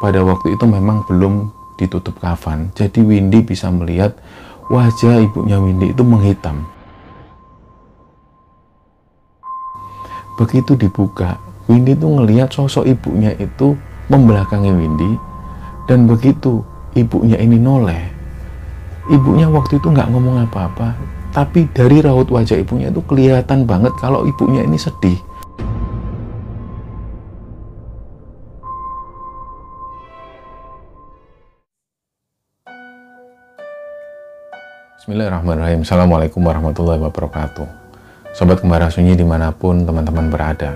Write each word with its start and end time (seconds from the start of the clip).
pada 0.00 0.20
waktu 0.22 0.54
itu 0.54 0.64
memang 0.68 1.04
belum 1.08 1.52
ditutup 1.76 2.16
kafan. 2.20 2.72
Jadi 2.72 3.04
Windy 3.04 3.44
bisa 3.44 3.68
melihat 3.68 4.16
wajah 4.72 5.22
ibunya 5.22 5.60
Windy 5.60 5.92
itu 5.92 6.02
menghitam. 6.02 6.64
Begitu 10.36 10.76
dibuka, 10.76 11.40
Windy 11.64 11.96
itu 11.96 12.04
ngelihat 12.04 12.52
sosok 12.52 12.84
ibunya 12.84 13.32
itu 13.40 13.72
membelakangi 14.12 14.68
Windy 14.68 15.16
dan 15.88 16.04
begitu 16.04 16.60
ibunya 16.92 17.40
ini 17.40 17.56
noleh, 17.56 18.04
ibunya 19.08 19.48
waktu 19.48 19.80
itu 19.80 19.88
nggak 19.88 20.12
ngomong 20.12 20.44
apa-apa, 20.44 20.92
tapi 21.32 21.68
dari 21.72 22.04
raut 22.04 22.28
wajah 22.28 22.56
ibunya 22.58 22.92
itu 22.92 23.00
kelihatan 23.04 23.64
banget 23.64 23.92
kalau 23.96 24.28
ibunya 24.28 24.64
ini 24.64 24.76
sedih. 24.76 25.16
Bismillahirrahmanirrahim. 35.06 35.86
Assalamualaikum 35.86 36.42
warahmatullahi 36.42 36.98
wabarakatuh. 36.98 37.62
Sobat 38.34 38.58
Kembara 38.58 38.90
Sunyi 38.90 39.14
di 39.14 39.22
mana 39.22 39.54
pun 39.54 39.86
teman-teman 39.86 40.26
berada. 40.34 40.74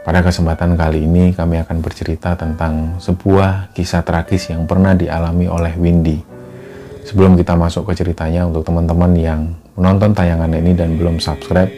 Pada 0.00 0.24
kesempatan 0.24 0.80
kali 0.80 1.04
ini 1.04 1.36
kami 1.36 1.60
akan 1.60 1.84
bercerita 1.84 2.32
tentang 2.40 2.96
sebuah 2.96 3.68
kisah 3.76 4.00
tragis 4.00 4.48
yang 4.48 4.64
pernah 4.64 4.96
dialami 4.96 5.44
oleh 5.44 5.76
Windy. 5.76 6.24
Sebelum 7.04 7.36
kita 7.36 7.52
masuk 7.52 7.92
ke 7.92 8.00
ceritanya 8.00 8.48
untuk 8.48 8.64
teman-teman 8.64 9.12
yang 9.12 9.52
menonton 9.76 10.16
tayangan 10.16 10.56
ini 10.56 10.72
dan 10.72 10.96
belum 10.96 11.20
subscribe, 11.20 11.68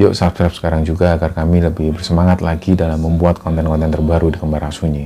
yuk 0.00 0.16
subscribe 0.16 0.56
sekarang 0.56 0.80
juga 0.88 1.12
agar 1.12 1.36
kami 1.36 1.60
lebih 1.60 1.92
bersemangat 1.92 2.40
lagi 2.40 2.72
dalam 2.72 3.04
membuat 3.04 3.36
konten-konten 3.36 3.92
terbaru 3.92 4.32
di 4.32 4.40
Kembara 4.40 4.72
Sunyi. 4.72 5.04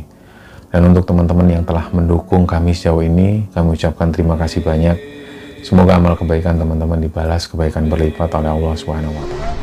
Dan 0.70 0.86
untuk 0.86 1.02
teman-teman 1.02 1.50
yang 1.50 1.66
telah 1.66 1.90
mendukung 1.90 2.46
kami 2.46 2.78
sejauh 2.78 3.02
ini, 3.02 3.50
kami 3.50 3.74
ucapkan 3.74 4.14
terima 4.14 4.38
kasih 4.38 4.62
banyak 4.62 5.10
Semoga 5.63 5.95
amal 5.95 6.18
kebaikan 6.18 6.59
teman-teman 6.59 6.99
dibalas 6.99 7.46
kebaikan 7.46 7.87
berlipat 7.87 8.35
oleh 8.35 8.51
Allah 8.51 8.74
Subhanahu 8.74 9.15
wa 9.15 9.27
taala. 9.30 9.62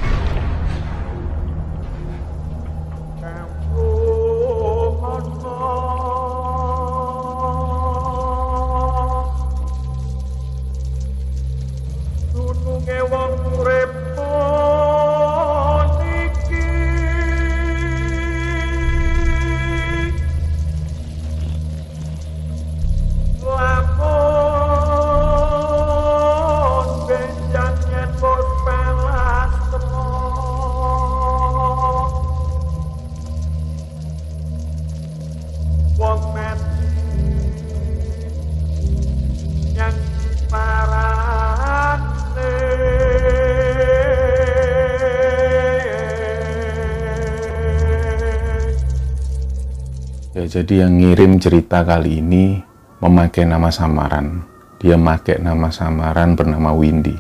Jadi 50.50 50.90
yang 50.90 50.98
ngirim 50.98 51.38
cerita 51.38 51.86
kali 51.86 52.26
ini 52.26 52.58
memakai 53.06 53.46
nama 53.46 53.70
samaran. 53.70 54.42
Dia 54.82 54.98
pakai 54.98 55.38
nama 55.46 55.70
samaran 55.70 56.34
bernama 56.34 56.74
Windy. 56.74 57.14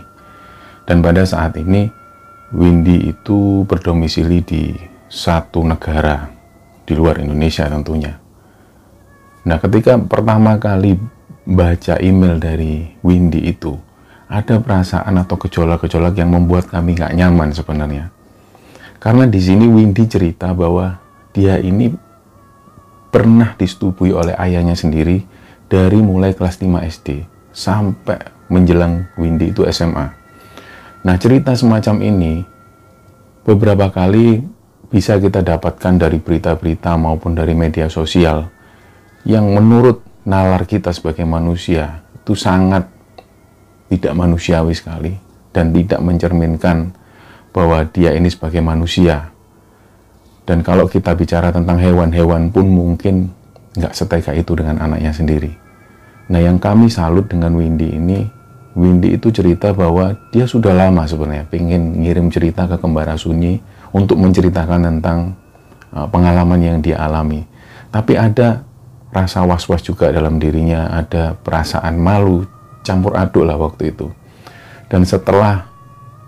Dan 0.89 1.05
pada 1.05 1.21
saat 1.21 1.53
ini 1.61 1.85
Windy 2.49 3.13
itu 3.13 3.61
berdomisili 3.69 4.41
di 4.41 4.73
satu 5.05 5.61
negara 5.61 6.25
di 6.81 6.97
luar 6.97 7.21
Indonesia 7.21 7.69
tentunya. 7.69 8.17
Nah, 9.45 9.61
ketika 9.61 10.01
pertama 10.01 10.57
kali 10.57 10.97
baca 11.45 12.01
email 12.01 12.41
dari 12.41 12.89
Windy 13.05 13.45
itu, 13.45 13.77
ada 14.25 14.57
perasaan 14.57 15.21
atau 15.21 15.37
gejolak-gejolak 15.37 16.17
yang 16.17 16.33
membuat 16.33 16.65
kami 16.65 16.97
nggak 16.97 17.13
nyaman 17.13 17.53
sebenarnya. 17.53 18.09
Karena 18.97 19.29
di 19.29 19.37
sini 19.37 19.69
Windy 19.69 20.09
cerita 20.09 20.49
bahwa 20.57 20.97
dia 21.29 21.61
ini 21.61 22.08
pernah 23.09 23.57
disetubui 23.57 24.13
oleh 24.13 24.37
ayahnya 24.37 24.77
sendiri 24.77 25.25
dari 25.69 25.99
mulai 26.01 26.33
kelas 26.33 26.61
5 26.61 26.89
SD 26.89 27.07
sampai 27.53 28.21
menjelang 28.49 29.09
Windy 29.17 29.53
itu 29.53 29.65
SMA. 29.69 30.07
Nah 31.05 31.15
cerita 31.17 31.53
semacam 31.53 32.01
ini 32.01 32.41
beberapa 33.45 33.89
kali 33.89 34.41
bisa 34.89 35.21
kita 35.21 35.45
dapatkan 35.45 36.01
dari 36.01 36.17
berita-berita 36.17 36.97
maupun 36.97 37.37
dari 37.37 37.53
media 37.53 37.85
sosial 37.89 38.49
yang 39.25 39.45
menurut 39.53 40.01
nalar 40.25 40.65
kita 40.65 40.89
sebagai 40.89 41.25
manusia 41.29 42.01
itu 42.17 42.33
sangat 42.33 42.89
tidak 43.89 44.13
manusiawi 44.13 44.73
sekali 44.73 45.13
dan 45.49 45.73
tidak 45.73 46.01
mencerminkan 46.01 46.93
bahwa 47.49 47.81
dia 47.89 48.13
ini 48.13 48.29
sebagai 48.29 48.61
manusia 48.61 49.33
dan 50.49 50.65
kalau 50.65 50.89
kita 50.89 51.13
bicara 51.13 51.53
tentang 51.53 51.77
hewan-hewan 51.77 52.49
pun 52.49 52.65
mungkin 52.65 53.29
nggak 53.77 53.93
setega 53.93 54.33
itu 54.33 54.57
dengan 54.57 54.81
anaknya 54.81 55.13
sendiri. 55.13 55.53
Nah 56.33 56.41
yang 56.41 56.57
kami 56.57 56.89
salut 56.89 57.29
dengan 57.29 57.53
Windy 57.53 57.93
ini, 57.93 58.25
Windy 58.73 59.13
itu 59.13 59.29
cerita 59.29 59.77
bahwa 59.77 60.17
dia 60.33 60.49
sudah 60.49 60.73
lama 60.73 61.05
sebenarnya 61.05 61.45
pengen 61.53 62.01
ngirim 62.01 62.33
cerita 62.33 62.65
ke 62.65 62.81
Kembara 62.81 63.13
Sunyi 63.13 63.61
untuk 63.93 64.17
menceritakan 64.17 64.89
tentang 64.89 65.37
uh, 65.93 66.09
pengalaman 66.09 66.57
yang 66.57 66.77
dia 66.81 66.97
alami. 66.97 67.45
Tapi 67.93 68.17
ada 68.17 68.65
rasa 69.13 69.45
was-was 69.45 69.85
juga 69.85 70.09
dalam 70.09 70.41
dirinya, 70.41 70.89
ada 70.89 71.37
perasaan 71.37 71.93
malu, 72.01 72.49
campur 72.81 73.13
aduk 73.21 73.45
lah 73.45 73.57
waktu 73.57 73.93
itu. 73.93 74.09
Dan 74.89 75.05
setelah 75.05 75.68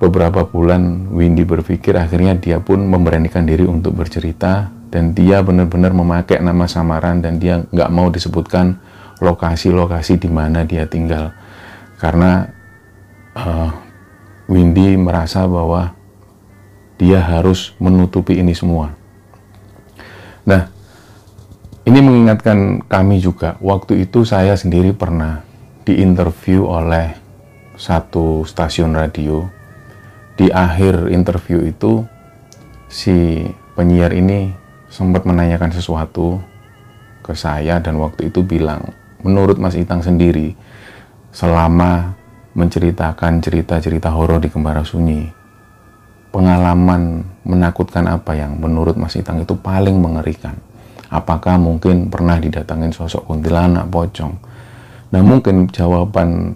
beberapa 0.01 0.49
bulan 0.49 1.13
Windy 1.13 1.45
berpikir 1.45 1.93
akhirnya 1.93 2.33
dia 2.33 2.57
pun 2.57 2.81
memberanikan 2.81 3.45
diri 3.45 3.69
untuk 3.69 4.01
bercerita 4.01 4.73
dan 4.89 5.13
dia 5.13 5.45
benar-benar 5.45 5.93
memakai 5.93 6.41
nama 6.41 6.65
samaran 6.65 7.21
dan 7.21 7.37
dia 7.37 7.61
nggak 7.69 7.93
mau 7.93 8.09
disebutkan 8.09 8.81
lokasi-lokasi 9.21 10.17
di 10.17 10.25
mana 10.25 10.65
dia 10.65 10.89
tinggal 10.89 11.29
karena 12.01 12.49
uh, 13.37 13.69
Windy 14.49 14.97
merasa 14.97 15.45
bahwa 15.45 15.93
dia 16.97 17.21
harus 17.21 17.77
menutupi 17.77 18.41
ini 18.41 18.51
semua. 18.57 18.93
Nah, 20.45 20.69
ini 21.85 21.99
mengingatkan 22.01 22.83
kami 22.89 23.21
juga 23.21 23.55
waktu 23.61 24.05
itu 24.09 24.25
saya 24.25 24.57
sendiri 24.57 24.97
pernah 24.97 25.45
diinterview 25.85 26.65
oleh 26.65 27.15
satu 27.77 28.45
stasiun 28.45 28.93
radio 28.97 29.60
di 30.39 30.47
akhir 30.51 31.11
interview 31.11 31.65
itu 31.67 32.05
si 32.87 33.45
penyiar 33.75 34.11
ini 34.11 34.51
sempat 34.91 35.23
menanyakan 35.23 35.71
sesuatu 35.71 36.39
ke 37.23 37.31
saya 37.37 37.79
dan 37.79 37.99
waktu 38.01 38.27
itu 38.33 38.43
bilang 38.43 38.91
menurut 39.23 39.55
Mas 39.61 39.77
Itang 39.77 40.03
sendiri 40.03 40.57
selama 41.31 42.17
menceritakan 42.51 43.39
cerita-cerita 43.39 44.11
horor 44.11 44.43
di 44.43 44.51
Kembara 44.51 44.83
Sunyi 44.83 45.41
pengalaman 46.31 47.27
menakutkan 47.43 48.07
apa 48.07 48.33
yang 48.33 48.57
menurut 48.57 48.95
Mas 48.95 49.19
Itang 49.19 49.43
itu 49.43 49.53
paling 49.53 49.99
mengerikan? 49.99 50.55
Apakah 51.11 51.59
mungkin 51.59 52.07
pernah 52.07 52.39
didatangin 52.39 52.95
sosok 52.95 53.27
kuntilanak 53.27 53.91
pocong? 53.91 54.31
Nah 55.11 55.21
mungkin 55.21 55.67
jawaban 55.67 56.55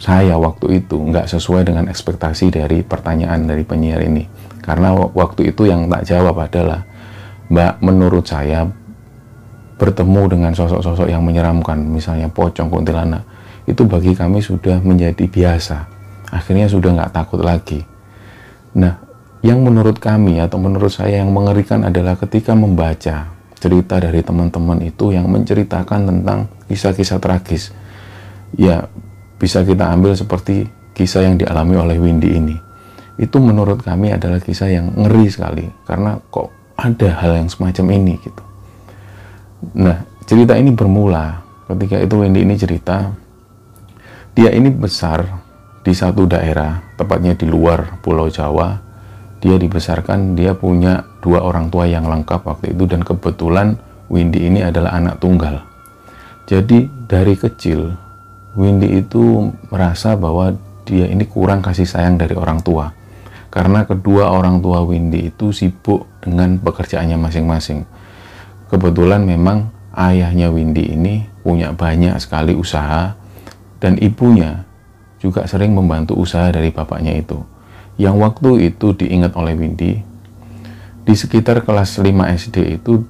saya 0.00 0.40
waktu 0.40 0.80
itu 0.80 0.96
nggak 0.96 1.28
sesuai 1.28 1.68
dengan 1.68 1.84
ekspektasi 1.92 2.48
dari 2.48 2.80
pertanyaan 2.80 3.44
dari 3.44 3.68
penyiar 3.68 4.00
ini. 4.00 4.24
Karena 4.64 4.96
waktu 4.96 5.52
itu 5.52 5.68
yang 5.68 5.92
tak 5.92 6.08
jawab 6.08 6.40
adalah, 6.40 6.88
Mbak, 7.52 7.84
menurut 7.84 8.24
saya 8.24 8.64
bertemu 9.76 10.22
dengan 10.32 10.52
sosok-sosok 10.56 11.08
yang 11.08 11.20
menyeramkan, 11.20 11.76
misalnya 11.84 12.32
pocong, 12.32 12.72
kuntilanak, 12.72 13.24
itu 13.68 13.84
bagi 13.84 14.16
kami 14.16 14.40
sudah 14.40 14.80
menjadi 14.80 15.24
biasa. 15.28 15.84
Akhirnya 16.32 16.68
sudah 16.68 16.96
nggak 16.96 17.12
takut 17.12 17.44
lagi. 17.44 17.84
Nah, 18.76 19.00
yang 19.44 19.60
menurut 19.60 20.00
kami 20.00 20.40
atau 20.40 20.56
menurut 20.56 20.92
saya 20.92 21.20
yang 21.20 21.32
mengerikan 21.32 21.84
adalah 21.84 22.16
ketika 22.16 22.56
membaca 22.56 23.32
cerita 23.60 24.00
dari 24.00 24.24
teman-teman 24.24 24.80
itu 24.80 25.12
yang 25.12 25.28
menceritakan 25.28 26.08
tentang 26.08 26.48
kisah-kisah 26.72 27.20
tragis. 27.20 27.72
Ya, 28.56 28.88
bisa 29.40 29.64
kita 29.64 29.88
ambil 29.88 30.12
seperti 30.12 30.68
kisah 30.92 31.24
yang 31.24 31.40
dialami 31.40 31.80
oleh 31.80 31.96
Windy 31.96 32.36
ini. 32.36 32.56
Itu 33.16 33.40
menurut 33.40 33.80
kami 33.80 34.12
adalah 34.12 34.36
kisah 34.36 34.68
yang 34.68 34.92
ngeri 34.92 35.32
sekali 35.32 35.64
karena 35.88 36.20
kok 36.28 36.52
ada 36.76 37.08
hal 37.24 37.40
yang 37.40 37.48
semacam 37.48 37.86
ini 37.96 38.14
gitu. 38.20 38.42
Nah, 39.80 40.04
cerita 40.28 40.56
ini 40.56 40.72
bermula 40.72 41.40
ketika 41.70 41.96
itu 42.00 42.14
Wendy 42.20 42.44
ini 42.44 42.54
cerita 42.54 43.10
dia 44.34 44.50
ini 44.54 44.70
besar 44.70 45.26
di 45.80 45.92
satu 45.94 46.26
daerah 46.26 46.94
tepatnya 46.94 47.34
di 47.34 47.46
luar 47.50 47.98
Pulau 48.02 48.26
Jawa 48.30 48.78
dia 49.40 49.56
dibesarkan 49.56 50.36
dia 50.36 50.52
punya 50.52 51.02
dua 51.24 51.42
orang 51.42 51.72
tua 51.72 51.88
yang 51.88 52.06
lengkap 52.06 52.44
waktu 52.44 52.76
itu 52.76 52.84
dan 52.86 53.06
kebetulan 53.06 53.74
Windy 54.10 54.50
ini 54.50 54.60
adalah 54.66 54.98
anak 54.98 55.22
tunggal 55.22 55.62
jadi 56.46 56.90
dari 57.06 57.34
kecil 57.38 57.94
Windy 58.58 59.02
itu 59.04 59.54
merasa 59.70 60.18
bahwa 60.18 60.56
dia 60.88 61.06
ini 61.06 61.22
kurang 61.26 61.62
kasih 61.62 61.86
sayang 61.86 62.18
dari 62.18 62.34
orang 62.34 62.62
tua 62.64 62.90
karena 63.50 63.86
kedua 63.86 64.30
orang 64.30 64.62
tua 64.62 64.82
Windy 64.82 65.30
itu 65.30 65.54
sibuk 65.54 66.06
dengan 66.22 66.58
pekerjaannya 66.58 67.18
masing-masing 67.18 67.86
kebetulan 68.70 69.22
memang 69.22 69.70
ayahnya 69.94 70.50
Windy 70.50 70.94
ini 70.94 71.26
punya 71.42 71.74
banyak 71.74 72.14
sekali 72.22 72.54
usaha 72.54 73.14
dan 73.80 73.96
ibunya 73.98 74.68
juga 75.20 75.44
sering 75.44 75.76
membantu 75.76 76.16
usaha 76.16 76.48
dari 76.48 76.72
bapaknya 76.72 77.16
itu. 77.16 77.44
Yang 78.00 78.16
waktu 78.16 78.50
itu 78.72 78.96
diingat 78.96 79.36
oleh 79.36 79.52
Windy, 79.52 80.00
di 81.04 81.14
sekitar 81.14 81.60
kelas 81.64 82.00
5 82.00 82.08
SD 82.08 82.80
itu 82.80 83.04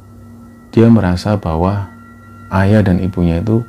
dia 0.74 0.90
merasa 0.90 1.38
bahwa 1.38 1.86
ayah 2.50 2.82
dan 2.82 2.98
ibunya 2.98 3.38
itu 3.38 3.62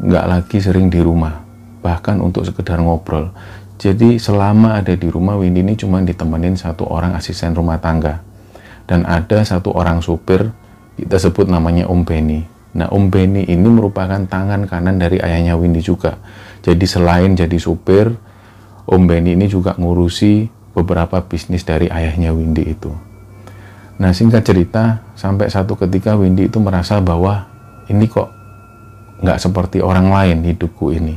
nggak 0.00 0.24
lagi 0.28 0.58
sering 0.62 0.88
di 0.88 1.02
rumah, 1.04 1.42
bahkan 1.84 2.22
untuk 2.22 2.48
sekedar 2.48 2.80
ngobrol. 2.80 3.34
Jadi 3.82 4.16
selama 4.16 4.78
ada 4.78 4.94
di 4.94 5.10
rumah 5.10 5.34
Windy 5.34 5.66
ini 5.66 5.74
cuma 5.74 5.98
ditemenin 5.98 6.54
satu 6.54 6.86
orang 6.86 7.18
asisten 7.18 7.50
rumah 7.50 7.82
tangga 7.82 8.22
dan 8.86 9.02
ada 9.02 9.42
satu 9.42 9.74
orang 9.74 9.98
supir 9.98 10.54
kita 10.94 11.18
sebut 11.18 11.50
namanya 11.50 11.90
Om 11.90 12.06
Benny. 12.06 12.46
Nah, 12.72 12.88
Om 12.88 13.12
Benny 13.12 13.44
ini 13.48 13.68
merupakan 13.68 14.22
tangan 14.24 14.64
kanan 14.64 14.96
dari 14.96 15.20
ayahnya 15.20 15.58
Windy 15.58 15.84
juga. 15.84 16.16
Jadi 16.62 16.84
selain 16.88 17.34
jadi 17.36 17.58
supir, 17.58 18.12
Om 18.88 19.02
Benny 19.04 19.36
ini 19.36 19.50
juga 19.50 19.76
ngurusi 19.76 20.48
beberapa 20.72 21.20
bisnis 21.26 21.66
dari 21.66 21.90
ayahnya 21.92 22.32
Windy 22.32 22.64
itu. 22.72 22.92
Nah, 24.00 24.14
singkat 24.16 24.46
cerita, 24.46 25.04
sampai 25.18 25.52
satu 25.52 25.76
ketika 25.76 26.16
Windy 26.16 26.48
itu 26.48 26.58
merasa 26.58 26.96
bahwa 27.02 27.44
ini 27.92 28.08
kok 28.08 28.41
nggak 29.22 29.38
seperti 29.38 29.78
orang 29.80 30.10
lain 30.10 30.42
hidupku 30.42 30.92
ini. 30.92 31.16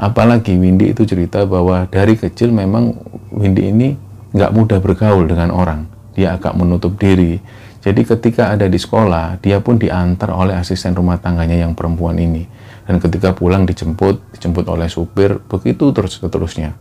Apalagi 0.00 0.56
Windy 0.56 0.96
itu 0.96 1.04
cerita 1.04 1.44
bahwa 1.44 1.84
dari 1.90 2.16
kecil 2.16 2.54
memang 2.54 2.96
Windy 3.34 3.68
ini 3.68 3.88
nggak 4.32 4.54
mudah 4.54 4.78
bergaul 4.80 5.28
dengan 5.28 5.52
orang. 5.52 5.84
Dia 6.16 6.38
agak 6.38 6.56
menutup 6.56 6.96
diri 6.96 7.38
jadi 7.80 8.04
ketika 8.04 8.52
ada 8.52 8.68
di 8.68 8.76
sekolah, 8.76 9.40
dia 9.40 9.56
pun 9.64 9.80
diantar 9.80 10.36
oleh 10.36 10.52
asisten 10.52 10.92
rumah 10.92 11.16
tangganya 11.16 11.64
yang 11.64 11.72
perempuan 11.72 12.20
ini. 12.20 12.44
Dan 12.84 13.00
ketika 13.00 13.32
pulang 13.32 13.64
dijemput, 13.64 14.36
dijemput 14.36 14.68
oleh 14.68 14.84
supir, 14.92 15.40
begitu 15.48 15.88
terus 15.96 16.20
seterusnya. 16.20 16.76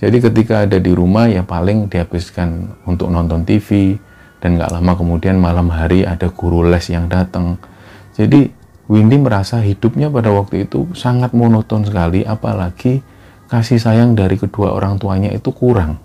Jadi 0.00 0.24
ketika 0.24 0.64
ada 0.64 0.80
di 0.80 0.92
rumah 0.96 1.28
ya 1.28 1.44
paling 1.44 1.92
dihabiskan 1.92 2.72
untuk 2.88 3.12
nonton 3.12 3.44
TV 3.44 4.00
dan 4.40 4.56
nggak 4.56 4.72
lama 4.72 4.92
kemudian 4.96 5.36
malam 5.36 5.68
hari 5.68 6.08
ada 6.08 6.32
guru 6.32 6.64
les 6.72 6.88
yang 6.88 7.04
datang. 7.04 7.60
Jadi 8.16 8.48
Windy 8.84 9.16
merasa 9.16 9.64
hidupnya 9.64 10.12
pada 10.12 10.28
waktu 10.28 10.68
itu 10.68 10.92
sangat 10.92 11.32
monoton 11.32 11.88
sekali 11.88 12.20
apalagi 12.20 13.00
kasih 13.48 13.80
sayang 13.80 14.12
dari 14.12 14.36
kedua 14.36 14.76
orang 14.76 15.00
tuanya 15.00 15.32
itu 15.32 15.48
kurang. 15.56 15.96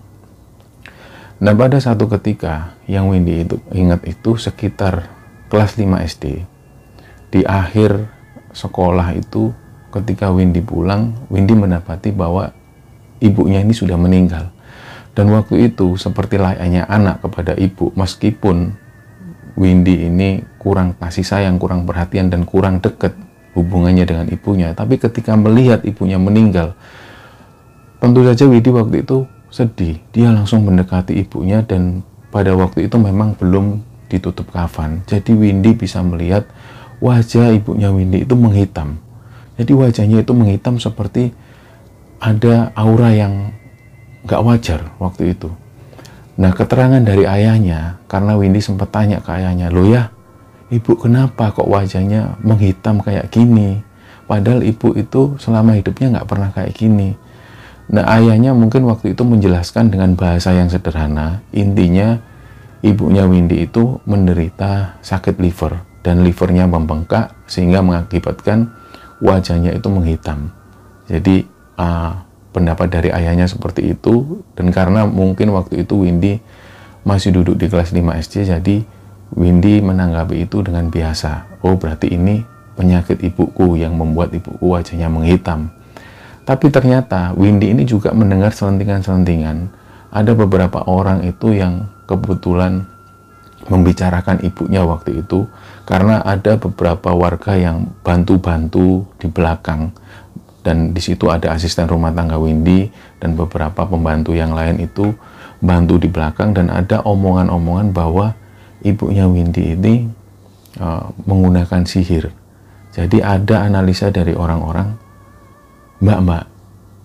Nah 1.40 1.52
pada 1.56 1.76
satu 1.76 2.08
ketika 2.08 2.76
yang 2.88 3.12
Windy 3.12 3.44
itu 3.44 3.56
ingat 3.72 4.04
itu 4.08 4.36
sekitar 4.40 5.08
kelas 5.52 5.76
5 5.76 6.08
SD 6.08 6.24
di 7.30 7.40
akhir 7.44 8.08
sekolah 8.52 9.12
itu 9.16 9.52
ketika 9.92 10.30
Windy 10.32 10.64
pulang 10.64 11.16
Windy 11.28 11.52
mendapati 11.52 12.12
bahwa 12.12 12.52
ibunya 13.20 13.60
ini 13.60 13.76
sudah 13.76 14.00
meninggal 14.00 14.48
dan 15.12 15.28
waktu 15.30 15.68
itu 15.68 15.98
seperti 15.98 16.38
layaknya 16.38 16.86
anak 16.86 17.20
kepada 17.24 17.52
ibu 17.58 17.90
meskipun 17.92 18.74
Windy 19.58 20.06
ini 20.10 20.44
kurang 20.60 20.98
kasih 20.98 21.24
sayang 21.24 21.56
kurang 21.56 21.88
perhatian 21.88 22.28
dan 22.28 22.46
kurang 22.46 22.78
dekat 22.82 23.16
hubungannya 23.54 24.06
dengan 24.06 24.26
ibunya 24.30 24.74
tapi 24.74 24.98
ketika 25.00 25.34
melihat 25.34 25.82
ibunya 25.82 26.18
meninggal 26.18 26.74
tentu 28.00 28.24
saja 28.24 28.48
Windy 28.48 28.70
waktu 28.72 29.04
itu 29.04 29.28
sedih. 29.50 29.98
Dia 30.14 30.30
langsung 30.32 30.64
mendekati 30.64 31.18
ibunya 31.20 31.60
dan 31.60 32.06
pada 32.30 32.54
waktu 32.54 32.86
itu 32.86 32.96
memang 32.96 33.34
belum 33.36 33.82
ditutup 34.06 34.48
kafan. 34.54 35.02
Jadi 35.04 35.34
Windy 35.34 35.74
bisa 35.74 36.00
melihat 36.00 36.46
wajah 37.02 37.50
ibunya 37.52 37.90
Windy 37.90 38.24
itu 38.24 38.34
menghitam. 38.38 38.96
Jadi 39.58 39.76
wajahnya 39.76 40.24
itu 40.24 40.32
menghitam 40.32 40.80
seperti 40.80 41.34
ada 42.22 42.72
aura 42.72 43.12
yang 43.12 43.52
gak 44.24 44.40
wajar 44.40 44.80
waktu 44.96 45.36
itu. 45.36 45.50
Nah 46.40 46.56
keterangan 46.56 47.04
dari 47.04 47.28
ayahnya, 47.28 48.00
karena 48.08 48.32
Windy 48.40 48.64
sempat 48.64 48.88
tanya 48.88 49.20
ke 49.20 49.28
ayahnya, 49.36 49.68
lo 49.68 49.84
ya 49.84 50.08
ibu 50.72 50.96
kenapa 50.96 51.52
kok 51.52 51.68
wajahnya 51.68 52.40
menghitam 52.40 53.02
kayak 53.04 53.28
gini? 53.28 53.84
Padahal 54.24 54.62
ibu 54.64 54.94
itu 54.96 55.36
selama 55.36 55.76
hidupnya 55.76 56.16
nggak 56.16 56.28
pernah 56.30 56.48
kayak 56.54 56.72
gini. 56.72 57.12
Nah 57.90 58.06
ayahnya 58.16 58.54
mungkin 58.54 58.86
waktu 58.86 59.12
itu 59.12 59.26
menjelaskan 59.26 59.90
dengan 59.90 60.14
bahasa 60.14 60.54
yang 60.54 60.70
sederhana, 60.70 61.42
intinya 61.50 62.22
ibunya 62.80 63.26
Windy 63.26 63.66
itu 63.66 63.98
menderita 64.06 64.96
sakit 65.02 65.36
liver 65.42 65.82
dan 66.00 66.24
livernya 66.24 66.64
membengkak 66.64 67.34
sehingga 67.50 67.84
mengakibatkan 67.84 68.70
wajahnya 69.20 69.76
itu 69.76 69.90
menghitam. 69.90 70.54
Jadi 71.10 71.44
uh, 71.76 72.29
pendapat 72.50 72.90
dari 72.90 73.08
ayahnya 73.14 73.46
seperti 73.46 73.94
itu 73.94 74.42
dan 74.58 74.74
karena 74.74 75.06
mungkin 75.06 75.54
waktu 75.54 75.86
itu 75.86 76.02
Windy 76.02 76.42
masih 77.06 77.32
duduk 77.32 77.56
di 77.56 77.66
kelas 77.70 77.94
5 77.94 78.02
SD 78.20 78.34
jadi 78.50 78.76
Windy 79.30 79.78
menanggapi 79.78 80.42
itu 80.42 80.58
dengan 80.66 80.90
biasa. 80.90 81.62
Oh 81.62 81.78
berarti 81.78 82.10
ini 82.10 82.42
penyakit 82.74 83.22
ibuku 83.22 83.78
yang 83.78 83.94
membuat 83.94 84.34
ibuku 84.34 84.74
wajahnya 84.74 85.06
menghitam. 85.06 85.70
Tapi 86.42 86.66
ternyata 86.74 87.30
Windy 87.38 87.70
ini 87.70 87.86
juga 87.86 88.10
mendengar 88.10 88.50
selentingan-selentingan. 88.50 89.70
Ada 90.10 90.34
beberapa 90.34 90.82
orang 90.90 91.22
itu 91.22 91.54
yang 91.54 91.86
kebetulan 92.10 92.90
membicarakan 93.70 94.42
ibunya 94.42 94.82
waktu 94.82 95.22
itu 95.22 95.46
karena 95.86 96.24
ada 96.26 96.58
beberapa 96.58 97.14
warga 97.14 97.54
yang 97.54 97.86
bantu-bantu 98.02 99.06
di 99.20 99.30
belakang 99.30 99.94
dan 100.60 100.92
di 100.92 101.00
situ 101.00 101.28
ada 101.32 101.56
asisten 101.56 101.88
rumah 101.88 102.12
tangga 102.12 102.36
Windy 102.36 102.92
dan 103.18 103.36
beberapa 103.36 103.88
pembantu 103.88 104.36
yang 104.36 104.52
lain 104.52 104.80
itu 104.80 105.12
bantu 105.60 106.00
di 106.00 106.08
belakang 106.08 106.56
dan 106.56 106.68
ada 106.68 107.04
omongan-omongan 107.04 107.92
bahwa 107.92 108.36
ibunya 108.84 109.28
Windy 109.28 109.76
ini 109.76 110.08
uh, 110.80 111.12
menggunakan 111.24 111.84
sihir. 111.84 112.32
Jadi 112.90 113.22
ada 113.22 113.64
analisa 113.64 114.10
dari 114.10 114.34
orang-orang 114.34 115.10
Mbak, 116.00 116.20
mbak, 116.24 116.44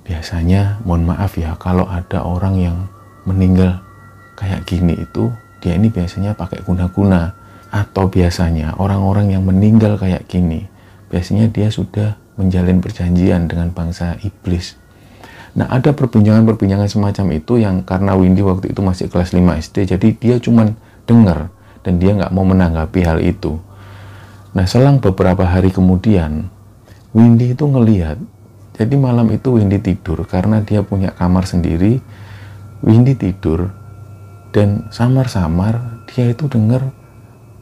biasanya 0.07 0.79
mohon 0.87 1.03
maaf 1.03 1.35
ya 1.35 1.51
kalau 1.59 1.83
ada 1.83 2.23
orang 2.23 2.55
yang 2.55 2.77
meninggal 3.27 3.83
kayak 4.39 4.63
gini 4.63 4.95
itu 4.95 5.35
dia 5.59 5.75
ini 5.75 5.91
biasanya 5.91 6.31
pakai 6.31 6.63
guna-guna 6.63 7.35
atau 7.75 8.07
biasanya 8.07 8.79
orang-orang 8.79 9.35
yang 9.35 9.43
meninggal 9.43 9.99
kayak 9.99 10.23
gini 10.31 10.63
biasanya 11.11 11.51
dia 11.51 11.67
sudah 11.67 12.15
menjalin 12.35 12.83
perjanjian 12.83 13.47
dengan 13.47 13.71
bangsa 13.71 14.19
iblis. 14.23 14.75
Nah 15.55 15.71
ada 15.71 15.95
perbincangan-perbincangan 15.95 16.91
semacam 16.91 17.25
itu 17.31 17.63
yang 17.63 17.87
karena 17.87 18.11
Windy 18.19 18.43
waktu 18.43 18.75
itu 18.75 18.83
masih 18.83 19.07
kelas 19.07 19.31
5 19.31 19.39
SD 19.39 19.75
jadi 19.95 20.07
dia 20.19 20.35
cuman 20.43 20.75
dengar 21.07 21.47
dan 21.87 21.95
dia 21.95 22.11
nggak 22.11 22.35
mau 22.35 22.43
menanggapi 22.43 22.99
hal 23.07 23.23
itu. 23.23 23.55
Nah 24.51 24.67
selang 24.67 24.99
beberapa 24.99 25.47
hari 25.47 25.71
kemudian 25.71 26.51
Windy 27.15 27.55
itu 27.55 27.63
ngelihat 27.63 28.19
jadi 28.75 28.95
malam 28.99 29.31
itu 29.31 29.55
Windy 29.55 29.79
tidur 29.79 30.27
karena 30.27 30.59
dia 30.59 30.83
punya 30.83 31.15
kamar 31.15 31.47
sendiri. 31.47 32.03
Windy 32.83 33.15
tidur 33.15 33.71
dan 34.51 34.91
samar-samar 34.91 36.03
dia 36.11 36.35
itu 36.35 36.51
dengar 36.51 36.91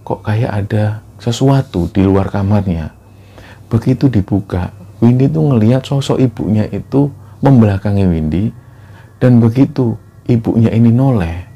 kok 0.01 0.25
kayak 0.25 0.51
ada 0.65 1.06
sesuatu 1.22 1.86
di 1.94 2.01
luar 2.01 2.34
kamarnya. 2.34 3.02
Begitu 3.74 4.06
dibuka, 4.06 4.70
Windy 5.01 5.25
itu 5.25 5.42
ngelihat 5.42 5.82
sosok 5.82 6.22
ibunya 6.22 6.70
itu 6.70 7.10
membelakangi 7.42 8.06
Windy 8.06 8.53
dan 9.18 9.42
begitu 9.42 9.98
ibunya 10.30 10.70
ini 10.70 10.94
noleh, 10.94 11.50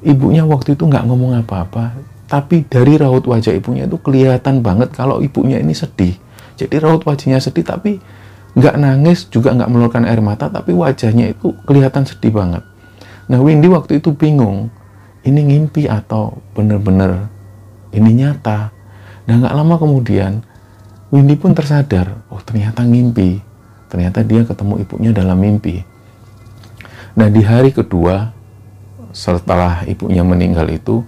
ibunya 0.00 0.48
waktu 0.48 0.72
itu 0.72 0.88
nggak 0.88 1.04
ngomong 1.04 1.36
apa-apa, 1.44 1.92
tapi 2.24 2.64
dari 2.64 2.96
raut 2.96 3.28
wajah 3.28 3.52
ibunya 3.52 3.84
itu 3.84 4.00
kelihatan 4.00 4.64
banget 4.64 4.96
kalau 4.96 5.20
ibunya 5.20 5.60
ini 5.60 5.76
sedih. 5.76 6.16
Jadi 6.56 6.80
raut 6.80 7.04
wajahnya 7.04 7.36
sedih 7.36 7.68
tapi 7.68 8.00
nggak 8.56 8.76
nangis 8.80 9.28
juga 9.28 9.52
nggak 9.52 9.68
mengeluarkan 9.68 10.08
air 10.08 10.24
mata 10.24 10.48
tapi 10.48 10.72
wajahnya 10.72 11.28
itu 11.36 11.52
kelihatan 11.68 12.08
sedih 12.08 12.32
banget 12.32 12.64
nah 13.28 13.36
Windy 13.36 13.68
waktu 13.68 14.00
itu 14.00 14.16
bingung 14.16 14.72
ini 15.28 15.44
ngimpi 15.44 15.84
atau 15.84 16.40
bener-bener 16.56 17.28
ini 17.92 18.24
nyata 18.24 18.72
Dan 19.26 19.42
nggak 19.42 19.58
lama 19.58 19.74
kemudian, 19.74 20.46
Windy 21.14 21.38
pun 21.38 21.54
tersadar, 21.54 22.26
oh 22.26 22.42
ternyata 22.42 22.82
ngimpi. 22.82 23.38
Ternyata 23.86 24.26
dia 24.26 24.42
ketemu 24.42 24.82
ibunya 24.82 25.10
dalam 25.14 25.38
mimpi. 25.38 25.78
Nah 27.14 27.30
di 27.30 27.40
hari 27.46 27.70
kedua, 27.70 28.34
setelah 29.14 29.86
ibunya 29.86 30.26
meninggal 30.26 30.66
itu, 30.68 31.06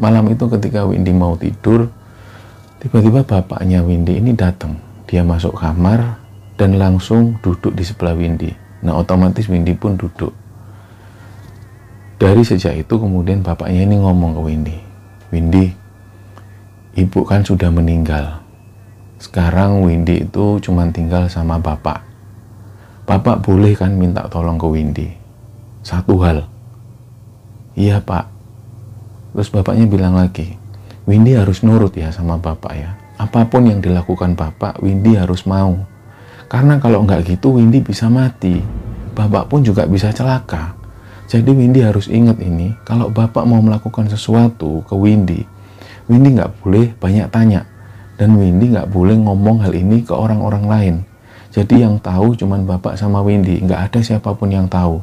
malam 0.00 0.26
itu 0.32 0.48
ketika 0.48 0.88
Windy 0.88 1.12
mau 1.12 1.36
tidur, 1.36 1.92
tiba-tiba 2.80 3.22
bapaknya 3.22 3.84
Windy 3.84 4.18
ini 4.18 4.32
datang. 4.32 4.80
Dia 5.04 5.20
masuk 5.20 5.60
kamar 5.60 6.16
dan 6.56 6.80
langsung 6.80 7.36
duduk 7.44 7.76
di 7.76 7.84
sebelah 7.84 8.16
Windy. 8.16 8.50
Nah 8.82 8.96
otomatis 8.96 9.46
Windy 9.46 9.76
pun 9.76 10.00
duduk. 10.00 10.32
Dari 12.16 12.40
sejak 12.40 12.80
itu 12.80 12.94
kemudian 12.96 13.44
bapaknya 13.44 13.84
ini 13.84 14.00
ngomong 14.00 14.38
ke 14.38 14.40
Windy, 14.40 14.78
Windy, 15.28 15.66
ibu 16.96 17.20
kan 17.26 17.44
sudah 17.44 17.68
meninggal. 17.68 18.43
Sekarang 19.24 19.80
Windy 19.80 20.28
itu 20.28 20.60
cuma 20.60 20.84
tinggal 20.92 21.32
sama 21.32 21.56
bapak. 21.56 22.04
Bapak 23.08 23.40
boleh 23.40 23.72
kan 23.72 23.96
minta 23.96 24.28
tolong 24.28 24.60
ke 24.60 24.68
Windy. 24.68 25.08
Satu 25.80 26.20
hal. 26.20 26.44
Iya 27.72 28.04
pak. 28.04 28.28
Terus 29.32 29.48
bapaknya 29.48 29.88
bilang 29.88 30.20
lagi, 30.20 30.60
Windy 31.08 31.40
harus 31.40 31.64
nurut 31.64 31.96
ya 31.96 32.12
sama 32.12 32.36
bapak 32.36 32.72
ya. 32.76 33.00
Apa 33.16 33.48
pun 33.48 33.64
yang 33.64 33.80
dilakukan 33.80 34.36
bapak, 34.36 34.84
Windy 34.84 35.16
harus 35.16 35.48
mau. 35.48 35.72
Karena 36.52 36.76
kalau 36.76 37.00
nggak 37.08 37.24
gitu 37.24 37.56
Windy 37.56 37.80
bisa 37.80 38.12
mati. 38.12 38.60
Bapak 39.16 39.48
pun 39.48 39.64
juga 39.64 39.88
bisa 39.88 40.12
celaka. 40.12 40.76
Jadi 41.32 41.48
Windy 41.48 41.80
harus 41.80 42.12
ingat 42.12 42.36
ini, 42.44 42.76
kalau 42.84 43.08
Bapak 43.08 43.48
mau 43.48 43.64
melakukan 43.64 44.04
sesuatu 44.12 44.84
ke 44.84 44.92
Windy, 44.92 45.40
Windy 46.12 46.36
nggak 46.36 46.60
boleh 46.60 46.92
banyak 47.00 47.32
tanya. 47.32 47.64
Dan 48.14 48.38
Windy 48.38 48.70
nggak 48.70 48.94
boleh 48.94 49.18
ngomong 49.18 49.62
hal 49.66 49.74
ini 49.74 50.06
ke 50.06 50.14
orang-orang 50.14 50.64
lain. 50.70 50.94
Jadi 51.54 51.86
yang 51.86 52.02
tahu 52.02 52.34
cuman 52.34 52.66
Bapak 52.66 52.98
sama 52.98 53.22
Windy, 53.22 53.62
nggak 53.62 53.90
ada 53.90 53.98
siapa 54.02 54.34
pun 54.34 54.50
yang 54.50 54.66
tahu. 54.66 55.02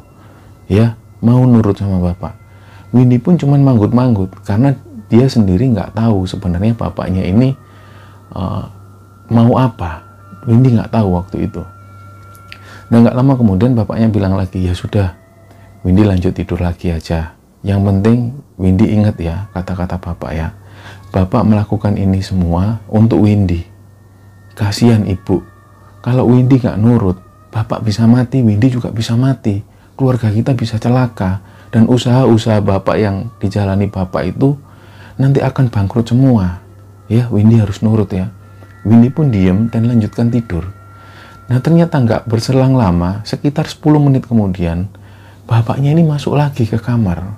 Ya, 0.68 0.96
mau 1.24 1.40
nurut 1.44 1.76
sama 1.76 2.00
Bapak. 2.00 2.36
Windy 2.92 3.16
pun 3.16 3.40
cuman 3.40 3.64
manggut-manggut, 3.64 4.32
karena 4.44 4.76
dia 5.08 5.24
sendiri 5.28 5.68
nggak 5.72 5.96
tahu 5.96 6.28
sebenarnya 6.28 6.76
bapaknya 6.76 7.24
ini 7.24 7.56
uh, 8.36 8.68
mau 9.32 9.56
apa. 9.56 10.04
Windy 10.44 10.76
nggak 10.76 10.92
tahu 10.92 11.08
waktu 11.16 11.48
itu. 11.48 11.64
Dan 12.92 13.08
nggak 13.08 13.16
lama 13.16 13.32
kemudian 13.36 13.72
bapaknya 13.72 14.12
bilang 14.12 14.36
lagi, 14.36 14.60
ya 14.60 14.76
sudah, 14.76 15.16
Windy 15.84 16.04
lanjut 16.04 16.36
tidur 16.36 16.60
lagi 16.60 16.92
aja. 16.92 17.32
Yang 17.64 17.80
penting 17.80 18.18
Windy 18.60 18.92
ingat 18.92 19.16
ya 19.16 19.48
kata-kata 19.56 19.96
Bapak 19.96 20.32
ya. 20.36 20.52
Bapak 21.12 21.44
melakukan 21.44 22.00
ini 22.00 22.24
semua 22.24 22.80
untuk 22.88 23.28
Windy. 23.28 23.60
Kasihan 24.56 25.04
ibu. 25.04 25.44
Kalau 26.00 26.24
Windy 26.24 26.56
nggak 26.56 26.80
nurut, 26.80 27.20
Bapak 27.52 27.84
bisa 27.84 28.08
mati, 28.08 28.40
Windy 28.40 28.72
juga 28.72 28.88
bisa 28.88 29.12
mati. 29.12 29.60
Keluarga 29.92 30.32
kita 30.32 30.56
bisa 30.56 30.80
celaka. 30.80 31.44
Dan 31.68 31.84
usaha-usaha 31.84 32.64
Bapak 32.64 32.96
yang 32.96 33.28
dijalani 33.36 33.92
Bapak 33.92 34.24
itu 34.24 34.56
nanti 35.20 35.44
akan 35.44 35.68
bangkrut 35.68 36.08
semua. 36.08 36.64
Ya, 37.12 37.28
Windy 37.28 37.60
harus 37.60 37.84
nurut 37.84 38.08
ya. 38.08 38.32
Windy 38.88 39.12
pun 39.12 39.28
diem 39.28 39.68
dan 39.68 39.84
lanjutkan 39.92 40.32
tidur. 40.32 40.64
Nah 41.52 41.60
ternyata 41.60 42.00
nggak 42.00 42.24
berselang 42.24 42.72
lama, 42.72 43.20
sekitar 43.28 43.68
10 43.68 43.84
menit 44.00 44.24
kemudian, 44.24 44.88
bapaknya 45.44 45.92
ini 45.92 46.08
masuk 46.08 46.40
lagi 46.40 46.64
ke 46.64 46.80
kamar. 46.80 47.36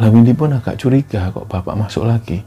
Lah 0.00 0.08
Windy 0.08 0.32
pun 0.32 0.56
agak 0.56 0.80
curiga 0.80 1.28
kok 1.28 1.44
bapak 1.44 1.76
masuk 1.76 2.08
lagi. 2.08 2.40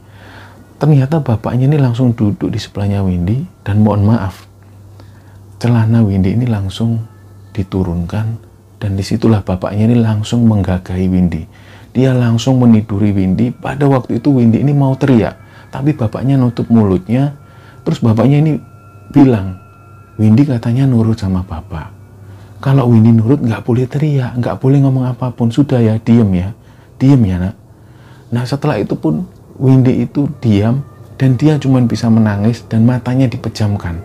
Ternyata 0.84 1.16
bapaknya 1.24 1.64
ini 1.64 1.80
langsung 1.80 2.12
duduk 2.12 2.52
di 2.52 2.60
sebelahnya 2.60 3.00
Windy 3.00 3.40
dan 3.64 3.80
mohon 3.80 4.04
maaf. 4.04 4.44
Celana 5.56 6.04
Windy 6.04 6.36
ini 6.36 6.44
langsung 6.44 7.00
diturunkan 7.56 8.26
dan 8.76 8.92
di 8.92 9.00
situlah 9.00 9.40
bapaknya 9.40 9.88
ini 9.88 9.96
langsung 9.96 10.44
menggagahi 10.44 11.08
Windy. 11.08 11.48
Dia 11.96 12.12
langsung 12.12 12.60
meniduri 12.60 13.16
Windy. 13.16 13.48
Pada 13.48 13.88
waktu 13.88 14.20
itu 14.20 14.28
Windy 14.28 14.60
ini 14.60 14.76
mau 14.76 14.92
teriak, 14.92 15.40
tapi 15.72 15.96
bapaknya 15.96 16.36
nutup 16.36 16.68
mulutnya. 16.68 17.32
Terus 17.80 18.04
bapaknya 18.04 18.44
ini 18.44 18.52
bilang, 19.08 19.56
Windy 20.20 20.44
katanya 20.44 20.84
nurut 20.84 21.16
sama 21.16 21.48
bapak. 21.48 21.96
Kalau 22.60 22.92
Windy 22.92 23.16
nurut 23.16 23.40
nggak 23.40 23.64
boleh 23.64 23.88
teriak, 23.88 24.36
nggak 24.36 24.60
boleh 24.60 24.84
ngomong 24.84 25.08
apa 25.08 25.32
pun. 25.32 25.48
Sudah 25.48 25.80
ya, 25.80 25.96
diem 25.96 26.28
ya, 26.28 26.52
diem 27.00 27.24
ya 27.24 27.36
nak. 27.40 27.56
Nah 28.36 28.44
setelah 28.44 28.76
itu 28.76 28.92
pun 29.00 29.24
Windy 29.58 30.06
itu 30.06 30.26
diam 30.42 30.82
dan 31.14 31.38
dia 31.38 31.56
cuma 31.58 31.78
bisa 31.84 32.10
menangis 32.10 32.66
dan 32.66 32.86
matanya 32.86 33.30
dipejamkan. 33.30 34.02